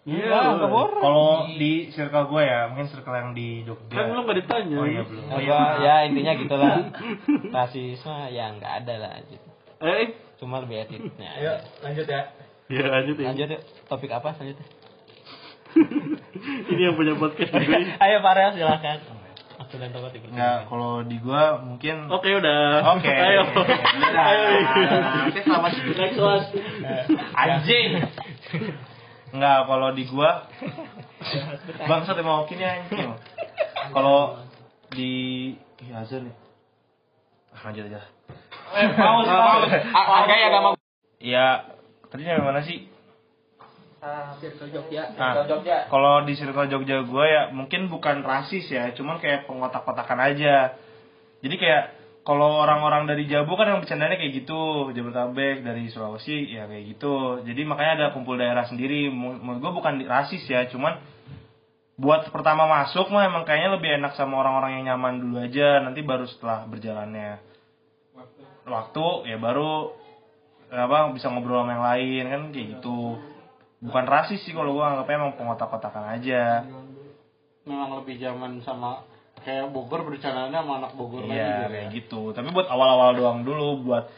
Iya, 0.02 0.66
boros. 0.66 0.98
Kalau 0.98 1.30
di 1.46 1.94
circle 1.94 2.26
gue 2.26 2.42
ya, 2.42 2.66
mungkin 2.66 2.90
circle 2.90 3.14
yang 3.14 3.30
di 3.38 3.62
Jogja. 3.62 4.02
Kan 4.02 4.10
lu 4.10 4.26
nggak 4.26 4.38
ditanya. 4.42 4.76
Oh 4.82 4.86
iya 4.90 5.02
belum. 5.06 5.24
Ya, 5.30 5.36
gua- 5.46 5.76
ya 5.78 5.94
intinya 6.10 6.32
gitulah. 6.34 6.74
Rasisme 7.54 8.16
ya 8.34 8.50
nggak 8.50 8.72
ada 8.82 8.94
lah 8.98 9.14
gitu. 9.30 9.48
Eh, 9.78 10.18
Cuma 10.42 10.58
lebih 10.58 10.82
attitude-nya. 10.82 11.38
Ayo, 11.38 11.54
lanjut 11.86 12.06
ya. 12.10 12.34
ya 12.66 12.84
lanjut 12.90 13.14
ya. 13.14 13.26
Lanjut 13.30 13.48
yuk. 13.54 13.62
Topik 13.86 14.10
apa 14.10 14.34
selanjutnya? 14.34 14.66
Ini 16.66 16.82
yang 16.82 16.94
punya 16.98 17.14
podcast 17.14 17.54
juga. 17.54 17.78
ini. 17.78 17.94
Ayo 18.04 18.18
Farel 18.26 18.58
silakan. 18.58 18.98
Aku 19.62 19.78
dan 19.78 19.94
tempat 19.94 20.10
dipercaya. 20.10 20.34
Enggak, 20.34 20.58
kalau 20.66 21.06
di 21.06 21.16
gue 21.22 21.42
mungkin 21.62 22.10
Oke 22.10 22.28
udah. 22.34 22.62
Oke. 22.98 23.06
Ayo. 23.30 23.42
Udah. 23.54 24.24
Ayo. 24.26 24.42
Oke, 25.30 25.40
selamat 25.46 25.70
Next 25.94 26.18
one. 26.18 26.44
Anjing. 27.38 27.90
Enggak, 29.32 29.58
kalau 29.64 29.88
di 29.96 30.04
gua 30.04 30.44
bangsat 31.88 32.20
emang 32.20 32.44
oke 32.44 32.52
nih 32.52 32.68
anjing. 32.68 33.16
Kalau 33.92 34.36
di 34.92 35.12
iya 35.82 36.04
azan 36.04 36.28
nih. 36.28 36.36
Ah, 37.52 37.60
lanjut 37.68 37.84
aja. 37.88 38.00
Eh, 38.72 38.88
paus, 38.96 39.28
paus. 39.28 39.62
Agak 39.92 40.36
ya 40.36 40.46
gak 40.48 40.64
mau. 40.64 40.74
Ya, 41.20 41.46
tadi 42.08 42.24
nyampe 42.24 42.44
mana 42.44 42.64
sih? 42.64 42.88
Circle 44.42 44.74
Jogja. 44.74 45.14
Nah, 45.14 45.46
kalau 45.86 46.26
di 46.26 46.34
circle 46.34 46.66
Jogja 46.66 47.06
gue 47.06 47.24
ya 47.24 47.54
mungkin 47.54 47.86
bukan 47.86 48.26
rasis 48.26 48.66
ya, 48.66 48.90
cuman 48.98 49.22
kayak 49.22 49.46
pengotak-kotakan 49.46 50.18
aja. 50.18 50.74
Jadi 51.38 51.54
kayak 51.54 52.01
kalau 52.22 52.62
orang-orang 52.62 53.10
dari 53.10 53.26
Jabu 53.26 53.58
kan 53.58 53.66
yang 53.66 53.80
bercandanya 53.82 54.14
kayak 54.14 54.46
gitu, 54.46 54.94
Jabodetabek 54.94 55.66
dari 55.66 55.90
Sulawesi 55.90 56.54
ya 56.54 56.70
kayak 56.70 56.84
gitu. 56.96 57.42
Jadi 57.42 57.60
makanya 57.66 57.92
ada 57.98 58.06
kumpul 58.14 58.38
daerah 58.38 58.66
sendiri. 58.66 59.10
Menurut 59.10 59.58
gue 59.58 59.72
bukan 59.74 59.94
rasis 60.06 60.46
ya, 60.46 60.70
cuman 60.70 61.02
buat 61.98 62.30
pertama 62.30 62.70
masuk 62.70 63.10
mah 63.10 63.26
emang 63.26 63.42
kayaknya 63.42 63.74
lebih 63.74 63.90
enak 63.98 64.14
sama 64.14 64.38
orang-orang 64.38 64.80
yang 64.80 64.94
nyaman 64.94 65.18
dulu 65.18 65.42
aja. 65.42 65.82
Nanti 65.82 66.06
baru 66.06 66.30
setelah 66.30 66.64
berjalannya 66.70 67.52
waktu 68.66 69.06
ya 69.26 69.36
baru 69.42 69.90
apa 70.72 71.12
bisa 71.12 71.28
ngobrol 71.28 71.66
sama 71.66 71.72
yang 71.74 71.84
lain 71.84 72.24
kan 72.30 72.42
kayak 72.54 72.66
gitu 72.78 73.18
bukan 73.82 74.04
rasis 74.06 74.40
sih 74.46 74.54
kalau 74.54 74.72
gua 74.72 74.94
anggapnya 74.94 75.20
emang 75.20 75.34
pengotak-kotakan 75.36 76.16
aja 76.18 76.64
Memang 77.62 78.02
lebih 78.02 78.18
zaman 78.18 78.58
sama 78.66 79.06
kayak 79.42 79.70
Bogor 79.70 80.06
bercandanya 80.06 80.62
sama 80.62 80.82
anak 80.82 80.92
Bogor 80.96 81.26
lagi 81.26 81.38
iya 81.38 81.46
gitu 81.46 81.62
ya. 81.62 81.68
kayak 81.70 81.88
gitu 81.94 82.20
tapi 82.34 82.48
buat 82.50 82.68
awal-awal 82.70 83.10
doang 83.18 83.40
dulu 83.42 83.84
buat 83.86 84.08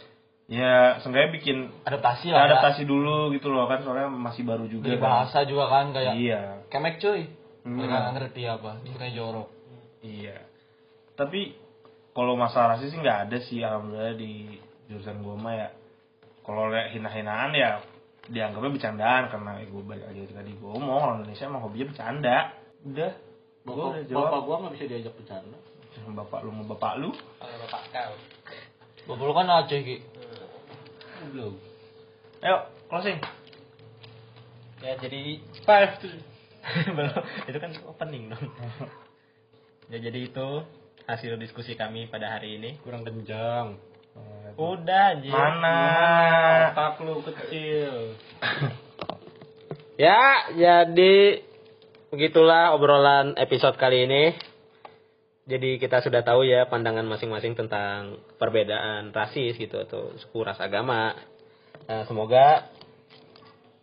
ya 0.49 1.01
seenggaknya 1.01 1.31
bikin 1.41 1.57
Adaptasi 1.89 2.29
lah. 2.31 2.45
ya. 2.45 2.47
adaptasi 2.53 2.83
dulu 2.85 3.33
gitu 3.33 3.49
loh 3.49 3.65
kan 3.65 3.81
soalnya 3.81 4.13
masih 4.13 4.45
baru 4.45 4.69
juga 4.69 4.93
Beli 4.93 5.01
kan. 5.01 5.05
bahasa 5.09 5.39
juga 5.49 5.65
kan 5.73 5.87
kayak 5.97 6.15
iya 6.21 6.43
kemek 6.69 7.01
cuy. 7.01 7.29
Hmm. 7.65 7.81
Nggak 7.81 8.13
ngerti 8.21 8.43
apa. 8.45 8.71
Kayak 8.85 9.15
jorok. 9.17 9.49
iya 10.05 10.37
tapi 11.17 11.57
kalau 12.13 12.37
masalah 12.37 12.77
sih 12.79 12.93
nggak 12.93 13.31
ada 13.31 13.39
sih 13.41 13.65
alhamdulillah 13.65 14.15
di 14.21 14.61
jurusan 14.93 15.25
gua 15.25 15.37
mah 15.41 15.55
ya 15.57 15.69
kalau 16.45 16.69
lihat 16.69 16.93
hina-hinaan 16.93 17.57
ya 17.57 17.81
dianggapnya 18.29 18.73
bercandaan 18.73 19.23
karena 19.29 19.51
ya, 19.61 19.67
gue 19.69 19.83
balik 19.85 20.07
aja 20.09 20.21
tadi 20.33 20.53
gue 20.57 20.69
ngomong 20.69 20.97
orang 20.97 21.17
Indonesia 21.25 21.45
emang 21.49 21.63
hobinya 21.65 21.87
bercanda 21.93 22.37
udah 22.85 23.13
Bapak, 23.65 24.05
jawab 24.13 24.29
bapak 24.29 24.41
gua 24.45 24.57
nggak 24.61 24.73
bisa 24.77 24.85
diajak 24.93 25.15
bercanda. 25.17 25.59
bapak 26.05 26.45
lu 26.45 26.53
mau 26.53 26.69
bapak 26.69 27.01
lu 27.01 27.11
Kalau 27.41 27.57
bapak 27.65 27.83
kau. 27.89 28.15
Bapak 29.09 29.25
lu 29.25 29.33
kan 29.33 29.49
Aceh 29.49 29.81
Ki. 29.81 29.97
Belum. 31.33 31.55
ayo 32.45 32.69
closing 32.93 33.17
Ya 34.85 35.01
jadi 35.01 35.41
Five. 35.65 35.97
belum 36.97 37.23
itu 37.49 37.59
kan 37.61 37.73
opening 37.89 38.29
dong. 38.29 38.45
ya 39.93 39.97
jadi 39.97 40.29
itu 40.29 40.49
hasil 41.09 41.41
diskusi 41.41 41.73
kami 41.73 42.05
pada 42.13 42.37
hari 42.37 42.61
ini. 42.61 42.77
Kurang 42.85 43.09
kencang. 43.09 43.81
Udah 44.61 45.17
anjir. 45.17 45.33
mana 45.33 45.81
Otak 46.77 47.01
lu 47.01 47.25
kecil. 47.25 48.13
Ya, 49.95 50.51
jadi 50.51 51.47
begitulah 52.15 52.79
obrolan 52.79 53.35
episode 53.35 53.75
kali 53.75 54.07
ini. 54.07 54.31
Jadi 55.51 55.83
kita 55.83 55.99
sudah 55.99 56.23
tahu 56.23 56.47
ya 56.47 56.71
pandangan 56.71 57.05
masing-masing 57.05 57.59
tentang 57.59 58.23
perbedaan 58.39 59.11
rasis 59.11 59.59
gitu 59.59 59.83
atau 59.83 60.15
suku 60.17 60.47
ras 60.47 60.63
agama. 60.63 61.19
Nah, 61.91 62.07
semoga 62.07 62.71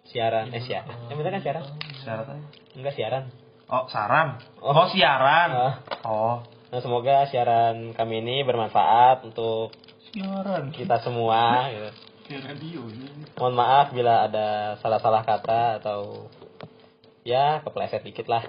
siaran 0.07 0.49
eh 0.55 0.63
siaran. 0.63 1.11
Yang 1.11 1.17
bener 1.19 1.31
kan 1.35 1.41
siaran? 1.43 1.63
aja. 1.67 2.35
Enggak 2.73 2.95
siaran. 2.95 3.23
oh 3.71 3.87
saran 3.87 4.35
Oh. 4.59 4.75
oh, 4.75 4.87
siaran 4.91 5.49
Ah. 5.51 5.73
oh 6.07 6.35
Nah, 6.71 6.79
semoga 6.79 7.27
siaran 7.27 7.91
kami 7.91 8.23
ini 8.23 8.47
bermanfaat 8.47 9.27
untuk 9.27 9.75
siaran 10.07 10.71
kita 10.71 11.03
semua 11.03 11.67
gitu. 11.67 11.89
Kayak 12.31 12.41
radio 12.47 12.81
ini. 12.87 13.27
Mohon 13.35 13.55
maaf 13.59 13.91
bila 13.91 14.23
ada 14.23 14.79
salah-salah 14.79 15.27
kata 15.27 15.83
atau 15.83 16.31
ya 17.23 17.61
kepleset 17.61 18.01
dikit 18.01 18.25
lah. 18.25 18.45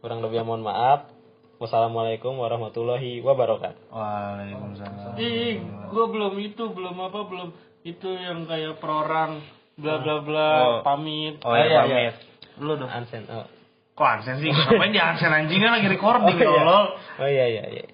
Kurang 0.00 0.22
lebih 0.22 0.42
mohon 0.42 0.62
maaf. 0.62 1.10
Wassalamualaikum 1.56 2.36
warahmatullahi 2.36 3.24
wabarakatuh. 3.24 3.88
Waalaikumsalam 3.88 5.16
Ih, 5.16 5.56
gua 5.88 6.04
belum 6.12 6.36
itu, 6.36 6.68
belum 6.68 6.96
apa, 7.00 7.24
belum 7.24 7.48
itu 7.80 8.12
yang 8.12 8.44
kayak 8.44 8.76
perorang 8.76 9.40
bla 9.80 9.96
bla 10.04 10.16
bla 10.20 10.48
Oh. 10.60 10.80
pamit. 10.84 11.40
oh 11.40 11.52
ya 11.52 11.64
iya, 11.64 11.78
pamit 11.80 12.14
lu 12.56 12.72
dong 12.76 12.88
Ansen. 12.88 13.24
Oh, 13.28 13.44
kok 13.92 14.08
ansen 14.08 14.40
sih 14.40 14.48
ngapain 14.48 14.88
di 14.88 15.00
ansen 15.00 15.28
anjing 15.28 15.60
kan 15.60 15.76
lagi 15.76 15.88
recording 15.88 16.36
Oh, 16.36 16.40
iya. 16.40 16.44
tolol 16.48 16.84
oh 17.20 17.28
iya 17.28 17.46
iya 17.48 17.64
iya. 17.68 17.84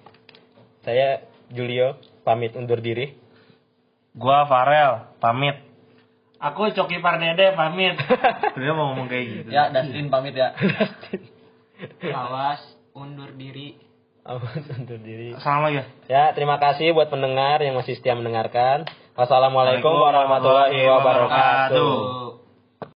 Saya 0.83 1.07
Julio 1.51 1.99
pamit 2.23 2.55
undur 2.55 2.79
diri. 2.79 3.15
gua 4.15 4.43
Farel 4.47 5.07
pamit 5.19 5.59
Aku 6.43 6.67
Coki 6.75 6.99
Pardede 6.99 7.55
pamit. 7.55 7.95
dia 8.59 8.71
mau 8.75 8.91
ngomong 8.91 9.07
kayak 9.07 9.25
gitu 9.31 9.47
Ya, 9.47 9.71
Dustin 9.71 10.11
pamit 10.11 10.35
ya. 10.35 10.51
Awas, 12.11 12.59
undur 12.91 13.31
diri. 13.35 13.79
Awas 14.23 14.63
undur 14.71 14.99
diri. 15.03 15.35
salam 15.43 15.67
lagi 15.67 15.83
ya 15.83 15.85
Ya, 16.07 16.23
terima 16.31 16.55
kasih 16.59 16.91
buat 16.95 17.11
pendengar 17.11 17.59
yang 17.63 17.75
masih 17.75 17.95
setia 17.95 18.15
mendengarkan. 18.15 18.87
Wassalamualaikum 19.15 19.91
warahmatullahi 19.93 20.79
wabarakatuh. 20.83 22.22